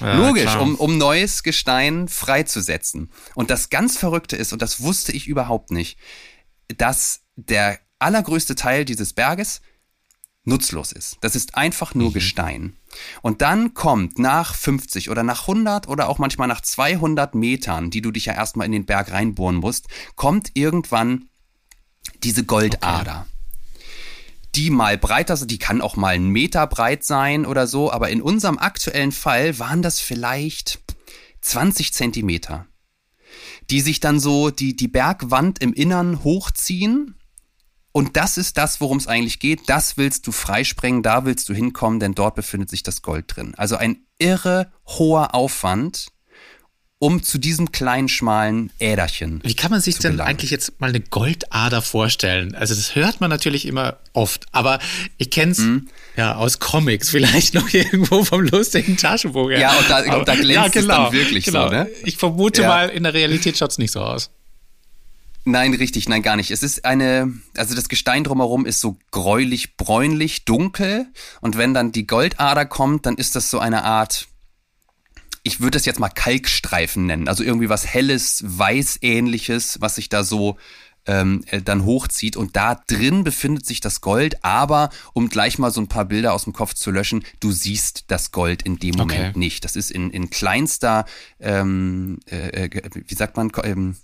[0.00, 0.60] Ja, logisch, klar.
[0.60, 3.10] um, um neues Gestein freizusetzen.
[3.34, 5.98] Und das ganz Verrückte ist, und das wusste ich überhaupt nicht,
[6.76, 9.62] dass der allergrößte Teil dieses Berges
[10.44, 11.16] nutzlos ist.
[11.22, 12.14] Das ist einfach nur mhm.
[12.14, 12.76] Gestein.
[13.22, 18.02] Und dann kommt nach 50 oder nach 100 oder auch manchmal nach 200 Metern, die
[18.02, 21.28] du dich ja erstmal in den Berg reinbohren musst, kommt irgendwann
[22.22, 23.26] diese Goldader.
[23.26, 23.35] Okay.
[24.56, 28.08] Die mal breiter, also die kann auch mal einen Meter breit sein oder so, aber
[28.08, 30.80] in unserem aktuellen Fall waren das vielleicht
[31.42, 32.66] 20 Zentimeter,
[33.70, 37.16] die sich dann so die, die Bergwand im Innern hochziehen
[37.96, 39.70] und das ist das, worum es eigentlich geht.
[39.70, 43.54] Das willst du freisprengen, da willst du hinkommen, denn dort befindet sich das Gold drin.
[43.56, 46.08] Also ein irre hoher Aufwand,
[46.98, 49.40] um zu diesem kleinen, schmalen Äderchen.
[49.44, 50.30] Wie kann man sich denn gelangen.
[50.30, 52.54] eigentlich jetzt mal eine Goldader vorstellen?
[52.54, 54.78] Also das hört man natürlich immer oft, aber
[55.18, 55.88] ich kenne es mhm.
[56.16, 59.50] ja aus Comics, vielleicht noch irgendwo vom lustigen Taschenbuch.
[59.50, 61.68] Ja, ja und, da, aber, da glänzt ja, genau, es dann wirklich genau.
[61.68, 61.88] so, ne?
[62.04, 62.68] Ich vermute ja.
[62.68, 64.30] mal, in der Realität schaut es nicht so aus.
[65.48, 66.50] Nein, richtig, nein, gar nicht.
[66.50, 71.06] Es ist eine, also das Gestein drumherum ist so gräulich, bräunlich, dunkel.
[71.40, 74.26] Und wenn dann die Goldader kommt, dann ist das so eine Art,
[75.46, 77.28] ich würde das jetzt mal Kalkstreifen nennen.
[77.28, 80.56] Also irgendwie was helles, weißähnliches, was sich da so
[81.06, 82.36] ähm, äh, dann hochzieht.
[82.36, 84.42] Und da drin befindet sich das Gold.
[84.44, 88.06] Aber um gleich mal so ein paar Bilder aus dem Kopf zu löschen, du siehst
[88.08, 89.38] das Gold in dem Moment okay.
[89.38, 89.64] nicht.
[89.64, 91.04] Das ist in, in kleinster,
[91.38, 93.94] ähm, äh, äh wie sagt man, ähm,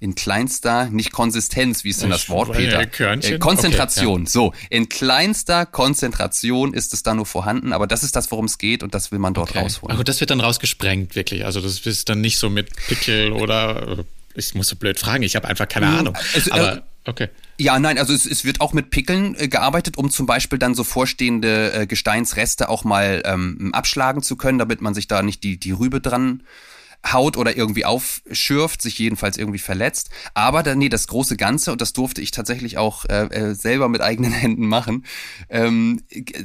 [0.00, 2.80] in kleinster, nicht Konsistenz, wie ist denn das Wort, Peter?
[2.80, 4.22] Äh, Konzentration.
[4.22, 4.30] Okay, ja.
[4.30, 8.58] So, in kleinster Konzentration ist es da nur vorhanden, aber das ist das, worum es
[8.58, 9.60] geht und das will man dort okay.
[9.60, 9.94] rausholen.
[9.94, 11.44] Aber das wird dann rausgesprengt, wirklich.
[11.44, 15.34] Also das ist dann nicht so mit Pickel oder ich muss so blöd fragen, ich
[15.34, 16.18] habe einfach keine hm, Ahnung.
[16.34, 17.28] Also, aber okay.
[17.58, 20.76] Ja, nein, also es, es wird auch mit Pickeln äh, gearbeitet, um zum Beispiel dann
[20.76, 25.42] so vorstehende äh, Gesteinsreste auch mal ähm, abschlagen zu können, damit man sich da nicht
[25.42, 26.44] die, die Rübe dran
[27.06, 30.10] haut oder irgendwie aufschürft, sich jedenfalls irgendwie verletzt.
[30.34, 33.88] Aber dann, nee, das große Ganze, und das durfte ich tatsächlich auch äh, äh selber
[33.88, 35.04] mit eigenen Händen machen,
[35.48, 36.02] ähm,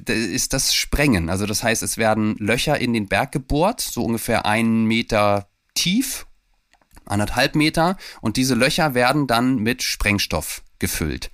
[0.08, 1.30] ist das Sprengen.
[1.30, 6.26] Also das heißt, es werden Löcher in den Berg gebohrt, so ungefähr einen Meter tief,
[7.06, 11.32] anderthalb Meter, und diese Löcher werden dann mit Sprengstoff gefüllt.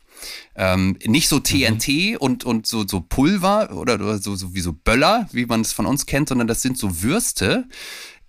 [0.55, 2.17] Ähm, nicht so TNT mhm.
[2.17, 5.71] und, und so, so Pulver oder, oder so, so wie so Böller, wie man es
[5.71, 7.65] von uns kennt, sondern das sind so Würste,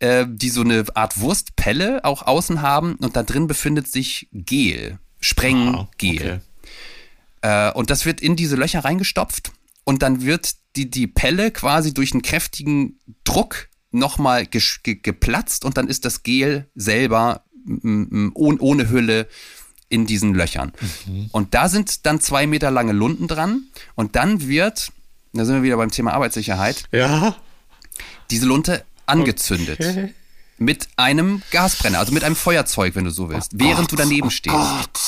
[0.00, 4.98] äh, die so eine Art Wurstpelle auch außen haben und da drin befindet sich Gel,
[5.20, 5.74] Sprenggel.
[5.74, 6.40] Okay.
[7.42, 9.52] Äh, und das wird in diese Löcher reingestopft
[9.84, 14.62] und dann wird die, die Pelle quasi durch einen kräftigen Druck nochmal ge
[15.02, 17.44] geplatzt und dann ist das Gel selber
[18.34, 19.28] ohne Hülle
[19.88, 20.72] in diesen Löchern.
[21.06, 21.28] Mhm.
[21.32, 23.64] Und da sind dann zwei Meter lange Lunden dran
[23.96, 24.92] und dann wird,
[25.32, 26.84] da sind wir wieder beim Thema Arbeitssicherheit.
[26.92, 27.36] Ja.
[28.30, 29.80] Diese Lunte angezündet.
[29.80, 30.14] Okay.
[30.58, 33.96] Mit einem Gasbrenner, also mit einem Feuerzeug, wenn du so willst, oh während Gott, du
[33.96, 34.54] daneben oh stehst.
[34.54, 35.00] Gott.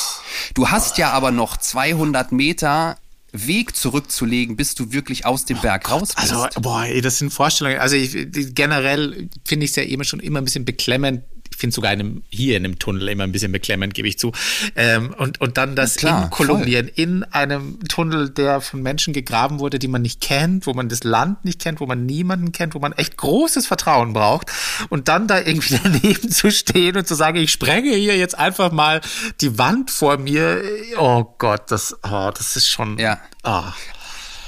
[0.54, 2.96] Du hast ja aber noch 200 Meter
[3.32, 6.18] Weg zurückzulegen, bis du wirklich aus dem Berg oh raus bist.
[6.18, 7.78] Also, boah, ey, das sind Vorstellungen.
[7.78, 8.14] Also ich,
[8.54, 11.24] generell finde ich es ja immer schon immer ein bisschen beklemmend,
[11.62, 14.33] finde sogar einem, hier in einem Tunnel immer ein bisschen beklemmend, gebe ich zu.
[14.75, 16.94] Ähm, und, und dann das Klar, in Kolumbien, voll.
[16.96, 21.05] in einem Tunnel, der von Menschen gegraben wurde, die man nicht kennt, wo man das
[21.05, 24.51] Land nicht kennt, wo man niemanden kennt, wo man echt großes Vertrauen braucht.
[24.88, 28.72] Und dann da irgendwie daneben zu stehen und zu sagen, ich sprenge hier jetzt einfach
[28.72, 29.01] mal
[29.40, 30.62] die Wand vor mir.
[30.98, 32.98] Oh Gott, das, oh, das ist schon.
[32.98, 33.20] Ja.
[33.44, 33.62] Oh.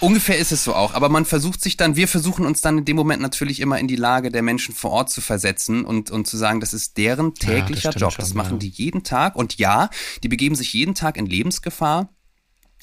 [0.05, 0.93] Ungefähr ist es so auch.
[0.95, 3.89] Aber man versucht sich dann, wir versuchen uns dann in dem Moment natürlich immer in
[3.89, 7.35] die Lage der Menschen vor Ort zu versetzen und, und zu sagen, das ist deren
[7.35, 8.13] täglicher ja, das Job.
[8.13, 8.59] Schon, das machen ja.
[8.59, 9.35] die jeden Tag.
[9.35, 9.89] Und ja,
[10.23, 12.11] die begeben sich jeden Tag in Lebensgefahr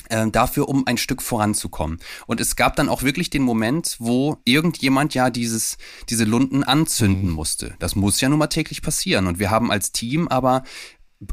[0.09, 1.99] äh, dafür, um ein Stück voranzukommen.
[2.25, 5.77] Und es gab dann auch wirklich den Moment, wo irgendjemand ja dieses,
[6.09, 7.35] diese Lunden anzünden mhm.
[7.35, 7.75] musste.
[7.77, 9.27] Das muss ja nun mal täglich passieren.
[9.27, 10.63] Und wir haben als Team aber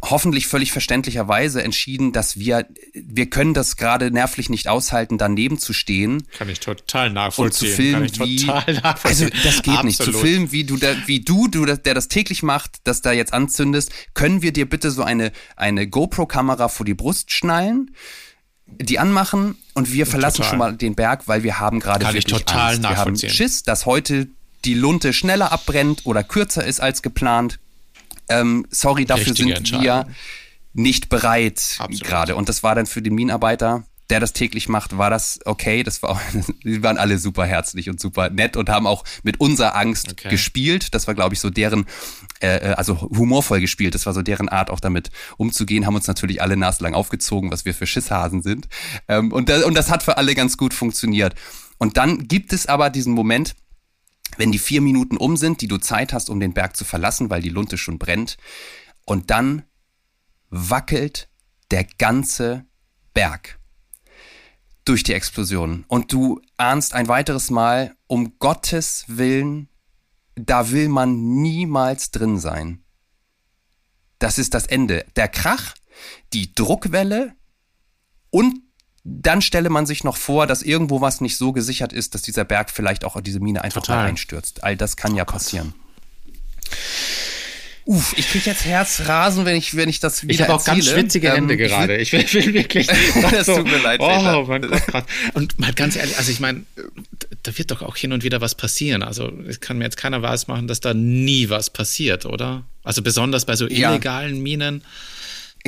[0.03, 5.73] hoffentlich völlig verständlicherweise entschieden, dass wir, wir können das gerade nervlich nicht aushalten, daneben zu
[5.73, 6.25] stehen.
[6.37, 7.95] Kann ich total nachvollziehen.
[7.95, 8.51] Und zu filmen, wie,
[9.03, 9.85] also das geht Absolut.
[9.85, 10.03] nicht.
[10.03, 13.33] Zu filmen, wie du, da, wie du, du, der das täglich macht, das da jetzt
[13.33, 17.91] anzündest, können wir dir bitte so eine, eine GoPro-Kamera vor die Brust schnallen?
[18.71, 20.51] die anmachen und wir verlassen total.
[20.51, 22.83] schon mal den Berg, weil wir haben gerade wirklich total Angst.
[22.83, 24.29] Wir haben Schiss, dass heute
[24.67, 27.61] die Lunte schneller abbrennt oder kürzer ist als geplant
[28.29, 30.07] ähm, sorry, dafür sind wir
[30.75, 32.37] nicht bereit gerade.
[32.37, 35.83] Und das war dann für den Minenarbeiter, der das täglich macht, war das okay.
[35.83, 36.21] Das war auch,
[36.65, 40.31] die waren alle super herzlich und super nett und haben auch mit unserer Angst okay.
[40.31, 40.95] gespielt.
[40.95, 41.87] Das war, glaube ich, so deren,
[42.41, 43.95] äh, äh, also humorvoll gespielt.
[43.95, 45.87] Das war so deren Art, auch damit umzugehen.
[45.87, 48.69] Haben uns natürlich alle naselang aufgezogen, was wir für Schisshasen sind.
[49.09, 51.35] Ähm, und, da, und das hat für alle ganz gut funktioniert.
[51.77, 53.55] Und dann gibt es aber diesen Moment,
[54.39, 57.29] wenn die vier Minuten um sind, die du Zeit hast, um den Berg zu verlassen,
[57.29, 58.39] weil die Lunte schon brennt,
[59.05, 59.65] und dann
[60.49, 61.29] wackelt
[61.71, 62.65] der ganze
[63.13, 63.59] Berg.
[64.89, 65.85] durch die Explosion.
[65.89, 69.69] Und du ahnst ein weiteres Mal, um Gottes Willen,
[70.35, 72.83] da will man niemals drin sein.
[74.19, 75.05] Das ist das Ende.
[75.15, 75.75] Der Krach,
[76.33, 77.37] die Druckwelle
[78.31, 78.63] und
[79.09, 82.45] dann stelle man sich noch vor, dass irgendwo was nicht so gesichert ist, dass dieser
[82.45, 83.97] Berg vielleicht auch diese Mine einfach Total.
[83.97, 84.65] mal einstürzt.
[84.65, 85.75] All das kann ja oh passieren.
[87.87, 90.91] Uff, ich krieg jetzt Herzrasen, wenn ich, wenn ich das wieder Ich habe auch ganz
[90.91, 91.97] schwitzige Hände ähm, gerade.
[91.97, 92.87] Ich will, will wirklich.
[93.31, 94.01] das so, tut mir leid.
[94.01, 95.05] Oh mein Gott.
[95.33, 96.65] Und mal ganz ehrlich, also ich meine,
[97.45, 99.03] da wird doch auch hin und wieder was passieren.
[99.03, 102.65] Also es kann mir jetzt keiner weiß machen, dass da nie was passiert, oder?
[102.85, 104.43] Also besonders bei so illegalen ja.
[104.43, 104.83] Minen.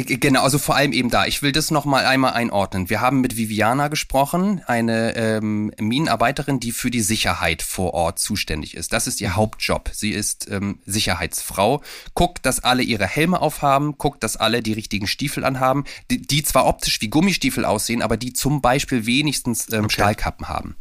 [0.07, 1.27] Genau, also vor allem eben da.
[1.27, 2.91] Ich will das nochmal einmal einordnen.
[2.91, 8.77] Wir haben mit Viviana gesprochen, eine ähm, Minenarbeiterin, die für die Sicherheit vor Ort zuständig
[8.77, 8.93] ist.
[8.93, 9.37] Das ist ihr mhm.
[9.37, 9.91] Hauptjob.
[9.93, 11.83] Sie ist ähm, Sicherheitsfrau.
[12.15, 16.43] Guckt, dass alle ihre Helme aufhaben, guckt, dass alle die richtigen Stiefel anhaben, die, die
[16.43, 19.95] zwar optisch wie Gummistiefel aussehen, aber die zum Beispiel wenigstens ähm, okay.
[19.95, 20.77] Stahlkappen haben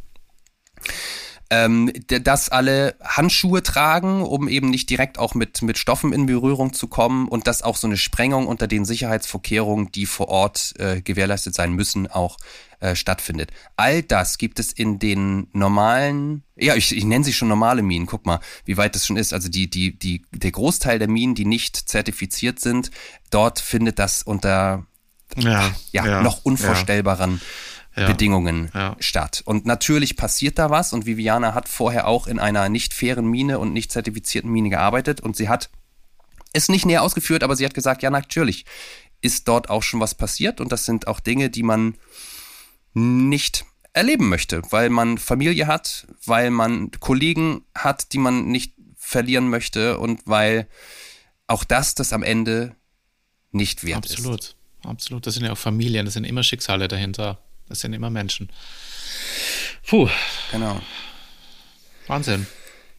[1.50, 6.72] ähm, dass alle Handschuhe tragen, um eben nicht direkt auch mit, mit Stoffen in Berührung
[6.72, 11.00] zu kommen und dass auch so eine Sprengung unter den Sicherheitsvorkehrungen, die vor Ort äh,
[11.02, 12.36] gewährleistet sein müssen, auch
[12.78, 13.50] äh, stattfindet.
[13.76, 18.06] All das gibt es in den normalen, ja, ich, ich nenne sie schon normale Minen,
[18.06, 19.32] guck mal, wie weit das schon ist.
[19.32, 22.92] Also die, die, die, der Großteil der Minen, die nicht zertifiziert sind,
[23.30, 24.86] dort findet das unter
[25.36, 27.40] ja, ja, ja noch unvorstellbaren
[27.96, 28.06] ja.
[28.06, 28.96] Bedingungen ja.
[29.00, 29.42] statt.
[29.44, 33.58] Und natürlich passiert da was und Viviana hat vorher auch in einer nicht fairen Mine
[33.58, 35.70] und nicht zertifizierten Mine gearbeitet und sie hat
[36.52, 38.64] es nicht näher ausgeführt, aber sie hat gesagt, ja, natürlich
[39.20, 41.94] ist dort auch schon was passiert und das sind auch Dinge, die man
[42.94, 49.48] nicht erleben möchte, weil man Familie hat, weil man Kollegen hat, die man nicht verlieren
[49.48, 50.68] möchte und weil
[51.46, 52.76] auch das das am Ende
[53.50, 54.40] nicht wert Absolut.
[54.40, 54.56] ist.
[54.78, 55.26] Absolut, absolut.
[55.26, 57.38] Das sind ja auch Familien, das sind immer Schicksale dahinter.
[57.70, 58.50] Das sind immer Menschen.
[59.86, 60.08] Puh.
[60.50, 60.80] Genau.
[62.08, 62.48] Wahnsinn.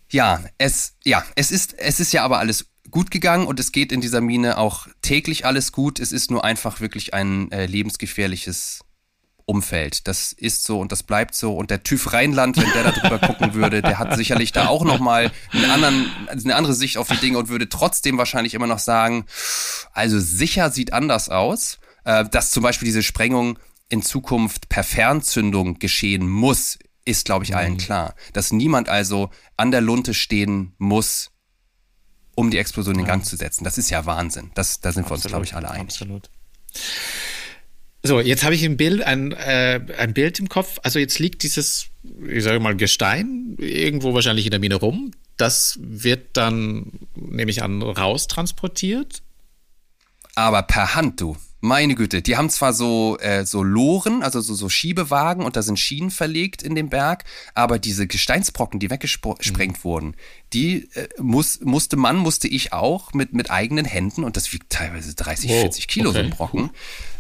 [0.10, 3.92] Ja, es, ja, es ist, es ist ja aber alles gut gegangen und es geht
[3.92, 6.00] in dieser Mine auch täglich alles gut.
[6.00, 8.80] Es ist nur einfach wirklich ein äh, lebensgefährliches
[9.46, 10.08] Umfeld.
[10.08, 11.54] Das ist so und das bleibt so.
[11.54, 14.86] Und der TÜV Rheinland, wenn der da drüber gucken würde, der hat sicherlich da auch
[14.86, 19.26] nochmal einen eine andere Sicht auf die Dinge und würde trotzdem wahrscheinlich immer noch sagen,
[19.92, 21.80] also sicher sieht anders aus.
[22.04, 23.60] Äh, dass zum Beispiel diese Sprengung
[23.91, 27.77] in Zukunft per Fernzündung geschehen muss, ist, glaube ich, allen mhm.
[27.77, 28.15] klar.
[28.34, 31.32] Dass niemand also an der Lunte stehen muss,
[32.36, 33.63] um die Explosion in Gang zu setzen.
[33.63, 34.51] Das ist ja Wahnsinn.
[34.56, 35.10] Das, da sind Absolut.
[35.10, 35.93] wir uns, glaube ich, alle einig.
[35.93, 36.30] Absolut.
[38.04, 40.80] So, jetzt habe ich ein Bild, ein, äh, ein Bild im Kopf.
[40.84, 41.88] Also jetzt liegt dieses,
[42.27, 45.12] ich sage mal, Gestein irgendwo wahrscheinlich in der Mine rum.
[45.38, 49.21] Das wird dann, nehme ich an, raustransportiert.
[50.36, 51.36] Aber per Hand, du.
[51.63, 55.62] Meine Güte, die haben zwar so, äh, so Loren, also so, so Schiebewagen und da
[55.62, 59.84] sind Schienen verlegt in dem Berg, aber diese Gesteinsbrocken, die weggesprengt mhm.
[59.84, 60.15] wurden,
[60.54, 64.71] die äh, muss, musste man, musste ich auch mit, mit eigenen Händen, und das wiegt
[64.71, 66.19] teilweise 30, wow, 40 Kilo okay.
[66.19, 66.69] so ein Brocken,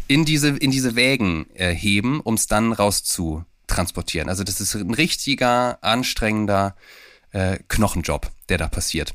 [0.07, 4.27] in diese, in diese Wägen äh, heben, um es dann raus zu transportieren.
[4.27, 6.75] Also das ist ein richtiger, anstrengender
[7.31, 9.13] äh, Knochenjob, der da passiert.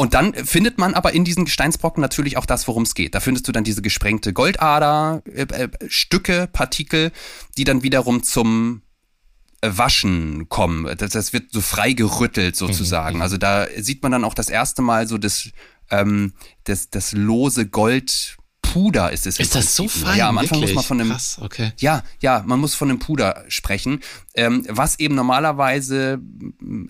[0.00, 3.16] Und dann findet man aber in diesen Gesteinsbrocken natürlich auch das, worum es geht.
[3.16, 7.10] Da findest du dann diese gesprengte Goldader, äh, äh, Stücke, Partikel,
[7.56, 8.82] die dann wiederum zum
[9.60, 10.96] äh, Waschen kommen.
[10.96, 13.16] Das, das wird so frei gerüttelt sozusagen.
[13.16, 13.22] Mhm.
[13.22, 15.50] Also da sieht man dann auch das erste Mal so das,
[15.90, 16.32] ähm,
[16.62, 18.36] das, das lose Gold
[18.72, 19.38] Puder ist es.
[19.38, 20.18] Ist das so fein?
[20.18, 20.74] Ja, am Anfang wirklich?
[20.74, 21.10] muss man von einem.
[21.10, 21.72] Krass, okay.
[21.78, 24.00] Ja, ja, man muss von einem Puder sprechen,
[24.34, 26.20] ähm, was eben normalerweise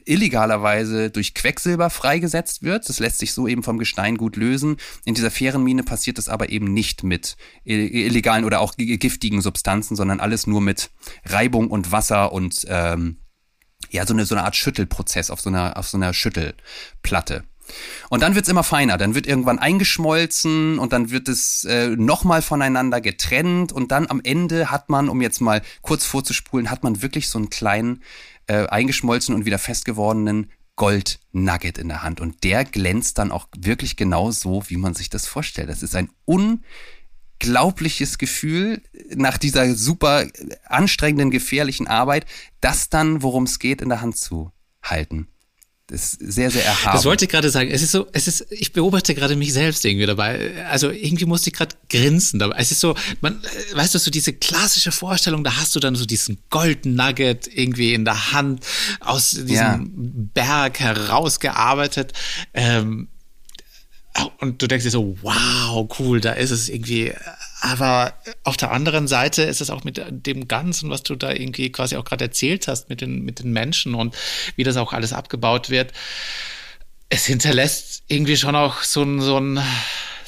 [0.05, 2.89] illegalerweise durch Quecksilber freigesetzt wird.
[2.89, 4.77] Das lässt sich so eben vom Gestein gut lösen.
[5.05, 9.97] In dieser fairen Mine passiert das aber eben nicht mit illegalen oder auch giftigen Substanzen,
[9.97, 10.91] sondern alles nur mit
[11.25, 13.19] Reibung und Wasser und ähm,
[13.91, 17.45] ja, so eine, so eine Art Schüttelprozess auf so einer, auf so einer Schüttelplatte.
[18.09, 22.43] Und dann wird's immer feiner, dann wird irgendwann eingeschmolzen und dann wird es äh, nochmal
[22.43, 27.03] voneinander getrennt und dann am Ende hat man, um jetzt mal kurz vorzuspulen, hat man
[27.03, 28.03] wirklich so einen kleinen
[28.47, 33.97] äh, eingeschmolzen und wieder festgewordenen Gold-Nugget in der Hand und der glänzt dann auch wirklich
[33.97, 35.69] genau so, wie man sich das vorstellt.
[35.69, 38.81] Das ist ein unglaubliches Gefühl
[39.15, 40.27] nach dieser super
[40.65, 42.27] anstrengenden, gefährlichen Arbeit,
[42.61, 44.53] das dann, worum es geht, in der Hand zu
[44.83, 45.27] halten.
[45.91, 46.97] Das ist sehr, sehr erhaben.
[46.97, 47.71] Das wollte ich gerade sagen.
[47.71, 50.67] Es ist so, es ist, ich beobachte gerade mich selbst irgendwie dabei.
[50.67, 52.57] Also irgendwie musste ich gerade grinsen dabei.
[52.59, 56.05] Es ist so, man, weißt du, so diese klassische Vorstellung, da hast du dann so
[56.05, 58.67] diesen Golden Nugget irgendwie in der Hand
[59.01, 59.81] aus diesem ja.
[60.35, 62.13] Berg herausgearbeitet.
[62.53, 63.09] Ähm,
[64.41, 67.15] und du denkst dir so, wow, cool, da ist es irgendwie
[67.61, 71.73] aber auf der anderen Seite ist es auch mit dem Ganzen, was du da irgendwie
[71.73, 74.17] quasi auch gerade erzählt hast, mit den, mit den Menschen und
[74.57, 75.93] wie das auch alles abgebaut wird.
[77.09, 79.61] Es hinterlässt irgendwie schon auch so ein, so ein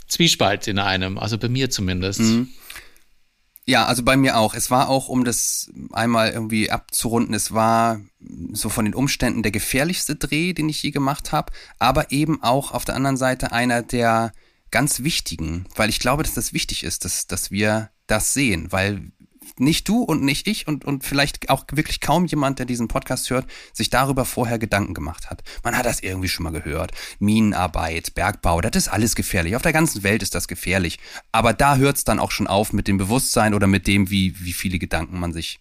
[0.09, 2.21] Zwiespalt in einem, also bei mir zumindest.
[2.21, 2.49] Mhm.
[3.66, 4.55] Ja, also bei mir auch.
[4.55, 8.01] Es war auch, um das einmal irgendwie abzurunden, es war
[8.53, 12.73] so von den Umständen der gefährlichste Dreh, den ich je gemacht habe, aber eben auch
[12.73, 14.33] auf der anderen Seite einer der
[14.71, 19.13] ganz wichtigen, weil ich glaube, dass das wichtig ist, dass, dass wir das sehen, weil
[19.59, 23.31] nicht du und nicht ich und, und vielleicht auch wirklich kaum jemand, der diesen Podcast
[23.31, 25.43] hört, sich darüber vorher Gedanken gemacht hat.
[25.63, 26.93] Man hat das irgendwie schon mal gehört.
[27.19, 29.57] Minenarbeit, Bergbau, das ist alles gefährlich.
[29.57, 30.99] Auf der ganzen Welt ist das gefährlich.
[31.33, 34.35] Aber da hört es dann auch schon auf mit dem Bewusstsein oder mit dem, wie,
[34.41, 35.61] wie viele Gedanken man sich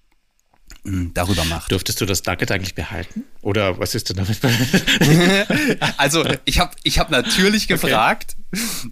[0.84, 1.72] hm, darüber macht.
[1.72, 3.26] Dürftest du das Nugget eigentlich behalten?
[3.42, 4.40] Oder was ist denn damit?
[5.98, 8.39] also ich habe ich hab natürlich gefragt, okay.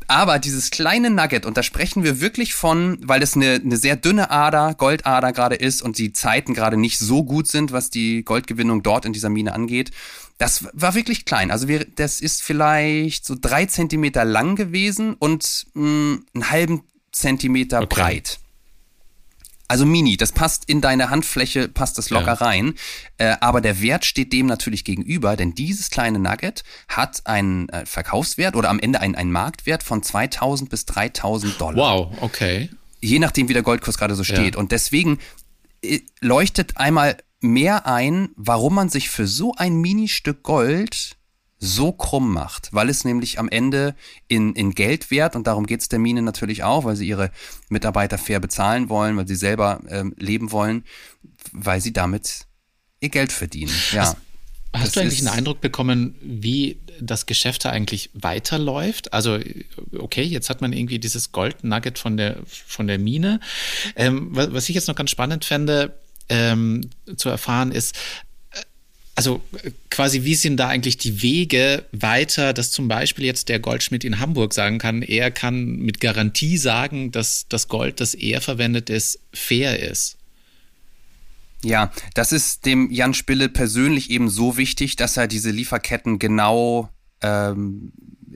[0.08, 3.96] Aber dieses kleine Nugget, und da sprechen wir wirklich von, weil es eine, eine sehr
[3.96, 8.24] dünne Ader, Goldader gerade ist und die Zeiten gerade nicht so gut sind, was die
[8.24, 9.92] Goldgewinnung dort in dieser Mine angeht.
[10.38, 11.50] Das war wirklich klein.
[11.50, 16.84] Also wir, das ist vielleicht so drei Zentimeter lang gewesen und mh, hm, einen halben
[17.12, 17.88] Zentimeter okay.
[17.90, 18.40] breit.
[19.68, 22.34] Also Mini, das passt in deine Handfläche, passt das locker ja.
[22.34, 22.76] rein.
[23.18, 27.86] Äh, aber der Wert steht dem natürlich gegenüber, denn dieses kleine Nugget hat einen äh,
[27.86, 31.76] Verkaufswert oder am Ende einen, einen Marktwert von 2000 bis 3000 Dollar.
[31.76, 32.70] Wow, okay.
[33.02, 34.56] Je nachdem, wie der Goldkurs gerade so steht.
[34.56, 34.60] Ja.
[34.60, 35.20] Und deswegen
[35.84, 41.17] äh, leuchtet einmal mehr ein, warum man sich für so ein Ministück Gold
[41.60, 43.96] so krumm macht, weil es nämlich am Ende
[44.28, 47.32] in, in Geld wert, und darum geht es der Mine natürlich auch, weil sie ihre
[47.70, 50.84] Mitarbeiter fair bezahlen wollen, weil sie selber ähm, leben wollen,
[51.52, 52.46] weil sie damit
[53.00, 53.74] ihr Geld verdienen.
[53.92, 54.02] Ja.
[54.02, 54.18] Hast,
[54.74, 59.14] hast du eigentlich einen Eindruck bekommen, wie das Geschäft da eigentlich weiterläuft?
[59.14, 59.40] Also,
[59.98, 63.40] okay, jetzt hat man irgendwie dieses Gold-Nugget von der, von der Mine.
[63.96, 66.82] Ähm, was ich jetzt noch ganz spannend fände, ähm,
[67.16, 67.96] zu erfahren ist,
[69.18, 69.42] also
[69.90, 74.20] quasi, wie sind da eigentlich die Wege weiter, dass zum Beispiel jetzt der Goldschmied in
[74.20, 79.20] Hamburg sagen kann, er kann mit Garantie sagen, dass das Gold, das er verwendet ist,
[79.34, 80.18] fair ist?
[81.64, 86.90] Ja, das ist dem Jan Spille persönlich eben so wichtig, dass er diese Lieferketten genau
[87.22, 87.92] ähm,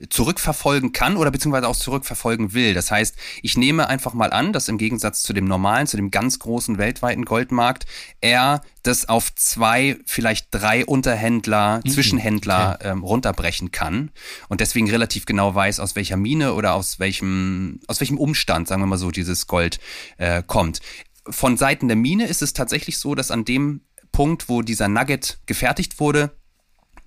[0.08, 2.74] zurückverfolgen kann oder beziehungsweise auch zurückverfolgen will.
[2.74, 6.10] Das heißt, ich nehme einfach mal an, dass im Gegensatz zu dem normalen, zu dem
[6.10, 7.86] ganz großen weltweiten Goldmarkt,
[8.20, 11.90] er das auf zwei, vielleicht drei Unterhändler, mhm.
[11.90, 12.90] Zwischenhändler okay.
[12.90, 14.10] ähm, runterbrechen kann
[14.48, 18.82] und deswegen relativ genau weiß, aus welcher Mine oder aus welchem, aus welchem Umstand, sagen
[18.82, 19.78] wir mal so, dieses Gold
[20.18, 20.80] äh, kommt.
[21.28, 25.38] Von Seiten der Mine ist es tatsächlich so, dass an dem Punkt, wo dieser Nugget
[25.46, 26.32] gefertigt wurde,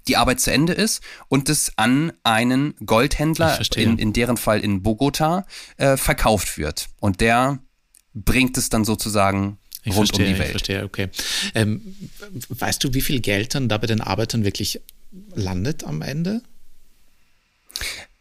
[0.07, 4.83] die Arbeit zu Ende ist und es an einen Goldhändler, in, in deren Fall in
[4.83, 5.45] Bogota,
[5.77, 6.87] äh, verkauft wird.
[6.99, 7.59] Und der
[8.13, 10.47] bringt es dann sozusagen ich rund verstehe, um die Welt.
[10.47, 11.09] Ich verstehe, okay.
[11.53, 11.95] Ähm,
[12.49, 14.81] weißt du, wie viel Geld dann da bei den Arbeitern wirklich
[15.33, 16.41] landet am Ende?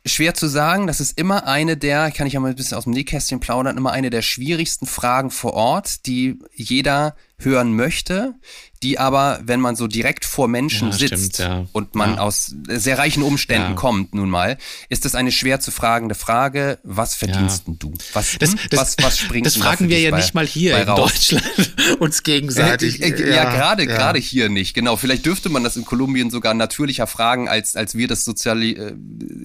[0.07, 2.85] Schwer zu sagen, das ist immer eine der, kann ich ja mal ein bisschen aus
[2.85, 8.35] dem Nähkästchen plaudern, immer eine der schwierigsten Fragen vor Ort, die jeder hören möchte,
[8.83, 11.66] die aber, wenn man so direkt vor Menschen ja, sitzt stimmt, ja.
[11.73, 12.20] und man ja.
[12.20, 17.14] aus sehr reichen Umständen kommt, nun mal, ist das eine schwer zu fragende Frage, was
[17.14, 17.94] verdienst du?
[18.12, 18.59] Was, das, hm?
[18.70, 22.23] das, was, was springt Das fragen wir ja bei, nicht mal hier in Deutschland uns
[22.23, 23.03] gegenseitig.
[23.03, 24.97] Äh, äh, ja, gerade, gerade hier nicht, genau.
[24.97, 28.94] Vielleicht dürfte man das in Kolumbien sogar natürlicher fragen, als, als wir das soziali äh,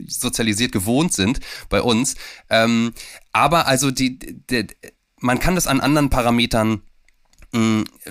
[0.07, 2.15] sozialisiert gewohnt sind bei uns.
[2.49, 2.93] Ähm,
[3.31, 4.67] aber also die, die,
[5.21, 6.81] man kann das an anderen Parametern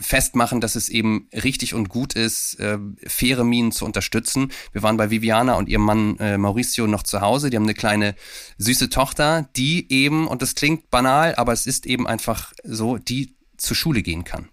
[0.00, 4.50] festmachen, dass es eben richtig und gut ist, äh, faire Minen zu unterstützen.
[4.72, 7.50] Wir waren bei Viviana und ihrem Mann äh, Mauricio noch zu Hause.
[7.50, 8.16] Die haben eine kleine
[8.58, 13.36] süße Tochter, die eben, und das klingt banal, aber es ist eben einfach so, die
[13.56, 14.48] zur Schule gehen kann.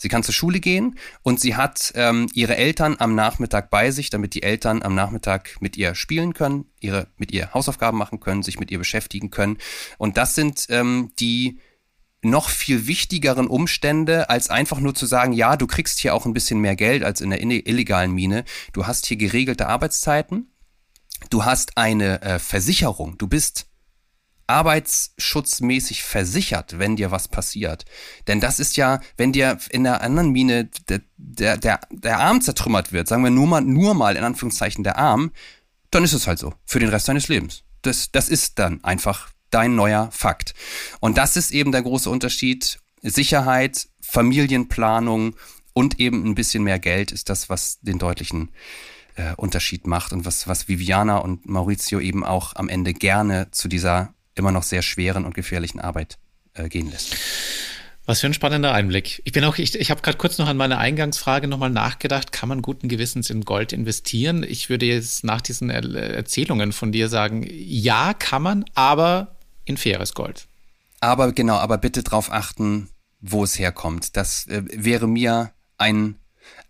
[0.00, 4.10] Sie kann zur Schule gehen und sie hat ähm, ihre Eltern am Nachmittag bei sich,
[4.10, 8.44] damit die Eltern am Nachmittag mit ihr spielen können, ihre mit ihr Hausaufgaben machen können,
[8.44, 9.58] sich mit ihr beschäftigen können.
[9.98, 11.58] Und das sind ähm, die
[12.22, 16.32] noch viel wichtigeren Umstände, als einfach nur zu sagen, ja, du kriegst hier auch ein
[16.32, 18.44] bisschen mehr Geld als in der illegalen Mine.
[18.72, 20.52] Du hast hier geregelte Arbeitszeiten.
[21.30, 23.18] Du hast eine äh, Versicherung.
[23.18, 23.66] Du bist
[24.48, 27.84] arbeitsschutzmäßig versichert, wenn dir was passiert.
[28.26, 32.40] Denn das ist ja, wenn dir in der anderen Mine der, der, der, der Arm
[32.40, 35.32] zertrümmert wird, sagen wir nur mal, nur mal in Anführungszeichen der Arm,
[35.90, 36.54] dann ist es halt so.
[36.64, 37.62] Für den Rest deines Lebens.
[37.82, 40.54] Das, das ist dann einfach dein neuer Fakt.
[41.00, 42.78] Und das ist eben der große Unterschied.
[43.02, 45.36] Sicherheit, Familienplanung
[45.72, 48.50] und eben ein bisschen mehr Geld ist das, was den deutlichen
[49.14, 53.68] äh, Unterschied macht und was, was Viviana und Maurizio eben auch am Ende gerne zu
[53.68, 56.18] dieser immer noch sehr schweren und gefährlichen Arbeit
[56.54, 57.16] äh, gehen lässt.
[58.06, 59.20] Was für ein spannender Einblick.
[59.24, 62.32] Ich bin auch, ich, ich habe gerade kurz noch an meine Eingangsfrage nochmal nachgedacht.
[62.32, 64.46] Kann man guten Gewissens in Gold investieren?
[64.48, 69.36] Ich würde jetzt nach diesen Erzählungen von dir sagen, ja, kann man, aber
[69.68, 70.48] in faires Gold.
[71.00, 72.88] Aber genau, aber bitte darauf achten,
[73.20, 74.16] wo es herkommt.
[74.16, 76.16] Das äh, wäre mir ein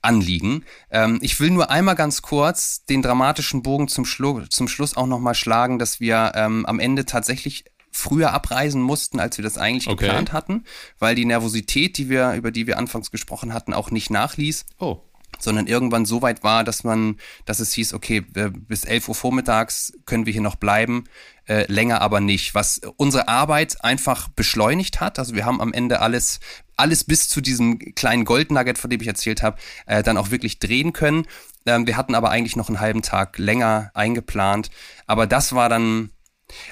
[0.03, 0.65] Anliegen.
[0.91, 5.07] Ähm, ich will nur einmal ganz kurz den dramatischen Bogen zum, Schlu zum Schluss auch
[5.07, 9.89] nochmal schlagen, dass wir ähm, am Ende tatsächlich früher abreisen mussten, als wir das eigentlich
[9.89, 10.05] okay.
[10.05, 10.65] geplant hatten,
[10.99, 14.67] weil die Nervosität, die wir, über die wir anfangs gesprochen hatten, auch nicht nachließ.
[14.79, 15.01] Oh
[15.39, 19.93] sondern irgendwann so weit war, dass man, dass es hieß, okay, bis 11 Uhr vormittags
[20.05, 21.05] können wir hier noch bleiben,
[21.47, 25.19] äh, länger aber nicht, was unsere Arbeit einfach beschleunigt hat.
[25.19, 26.41] Also wir haben am Ende alles,
[26.77, 30.59] alles bis zu diesem kleinen Goldnugget, von dem ich erzählt habe, äh, dann auch wirklich
[30.59, 31.27] drehen können.
[31.67, 34.71] Ähm, wir hatten aber eigentlich noch einen halben Tag länger eingeplant,
[35.07, 36.11] aber das war dann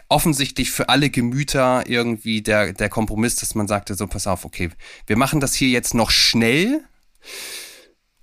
[0.08, 4.70] offensichtlich für alle Gemüter irgendwie der, der Kompromiss, dass man sagte, so pass auf, okay,
[5.06, 6.82] wir machen das hier jetzt noch schnell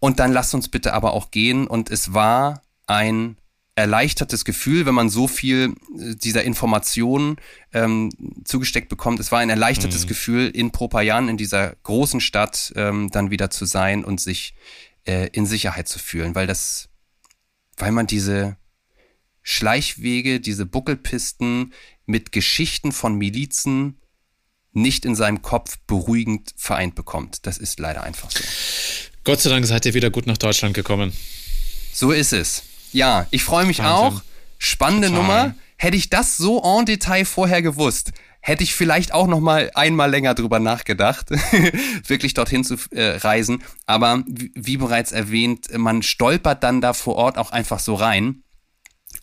[0.04, 1.66] und dann lasst uns bitte aber auch gehen.
[1.66, 3.38] Und es war ein
[3.76, 7.38] erleichtertes Gefühl, wenn man so viel äh, dieser Informationen
[7.72, 8.10] ähm,
[8.43, 9.22] zugesteckt bekommt.
[9.22, 10.08] Es war ein erleichtertes mhm.
[10.10, 14.56] Gefühl, in Propayan, in dieser großen Stadt, ähm, dann wieder zu sein und sich
[15.06, 16.89] äh, in Sicherheit zu fühlen, weil das,
[17.78, 18.58] weil man diese
[19.41, 21.72] Schleichwege, diese Buckelpisten
[22.06, 24.01] mit Geschichten von Milizen
[24.74, 27.47] nicht in seinem Kopf beruhigend vereint bekommt.
[27.47, 28.43] Das ist leider einfach so.
[29.24, 31.13] Gott sei Dank seid ihr wieder gut nach Deutschland gekommen.
[31.93, 32.63] So ist es.
[32.91, 34.17] Ja, ich freue mich Wahnsinn.
[34.17, 34.21] auch.
[34.57, 35.21] Spannende Total.
[35.21, 35.55] Nummer.
[35.78, 40.09] Hätte ich das so en Detail vorher gewusst, hätte ich vielleicht auch noch mal einmal
[40.11, 41.30] länger drüber nachgedacht,
[42.07, 43.63] wirklich dorthin zu äh, reisen.
[43.86, 48.43] Aber wie bereits erwähnt, man stolpert dann da vor Ort auch einfach so rein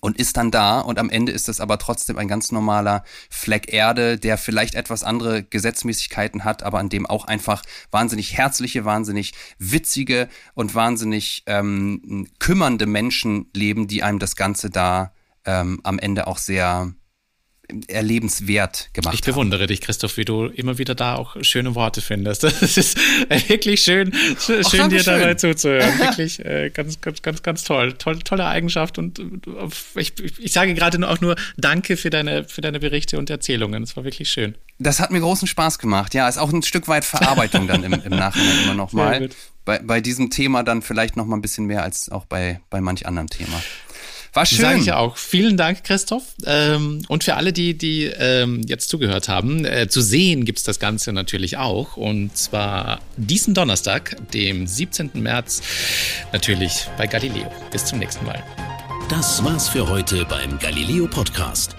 [0.01, 3.72] und ist dann da und am Ende ist es aber trotzdem ein ganz normaler Fleck
[3.72, 9.32] Erde, der vielleicht etwas andere Gesetzmäßigkeiten hat, aber an dem auch einfach wahnsinnig herzliche, wahnsinnig
[9.59, 15.12] witzige und wahnsinnig ähm, kümmernde Menschen leben, die einem das Ganze da
[15.44, 16.92] ähm, am Ende auch sehr
[17.89, 19.68] erlebenswert gemacht Ich bewundere haben.
[19.68, 22.45] dich, Christoph, wie du immer wieder da auch schöne Worte findest.
[22.61, 22.99] Das ist
[23.49, 25.99] wirklich schön, schön Ach, dir dabei zuzuhören.
[25.99, 27.95] Wirklich äh, ganz, ganz, ganz, ganz toll.
[27.95, 28.18] toll.
[28.21, 29.23] Tolle Eigenschaft und äh,
[29.95, 33.83] ich, ich sage gerade auch nur Danke für deine, für deine Berichte und Erzählungen.
[33.83, 34.57] Es war wirklich schön.
[34.79, 36.14] Das hat mir großen Spaß gemacht.
[36.14, 39.29] Ja, ist auch ein Stück weit Verarbeitung dann im, im Nachhinein immer nochmal.
[39.64, 42.81] Bei, bei diesem Thema dann vielleicht noch mal ein bisschen mehr als auch bei, bei
[42.81, 43.62] manch anderem Thema.
[44.33, 44.61] War schön.
[44.61, 45.16] Sage ich auch.
[45.16, 46.22] Vielen Dank, Christoph.
[46.47, 50.78] Ähm, und für alle, die, die ähm, jetzt zugehört haben, äh, zu sehen gibt's das
[50.78, 51.97] Ganze natürlich auch.
[51.97, 55.11] Und zwar diesen Donnerstag, dem 17.
[55.14, 55.62] März,
[56.33, 57.51] natürlich bei Galileo.
[57.72, 58.43] Bis zum nächsten Mal.
[59.09, 61.74] Das war's für heute beim Galileo Podcast.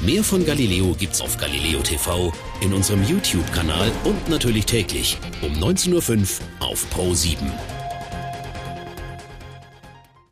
[0.00, 6.40] Mehr von Galileo gibt's auf Galileo TV, in unserem YouTube-Kanal und natürlich täglich um 19.05
[6.60, 7.73] Uhr auf Pro 7.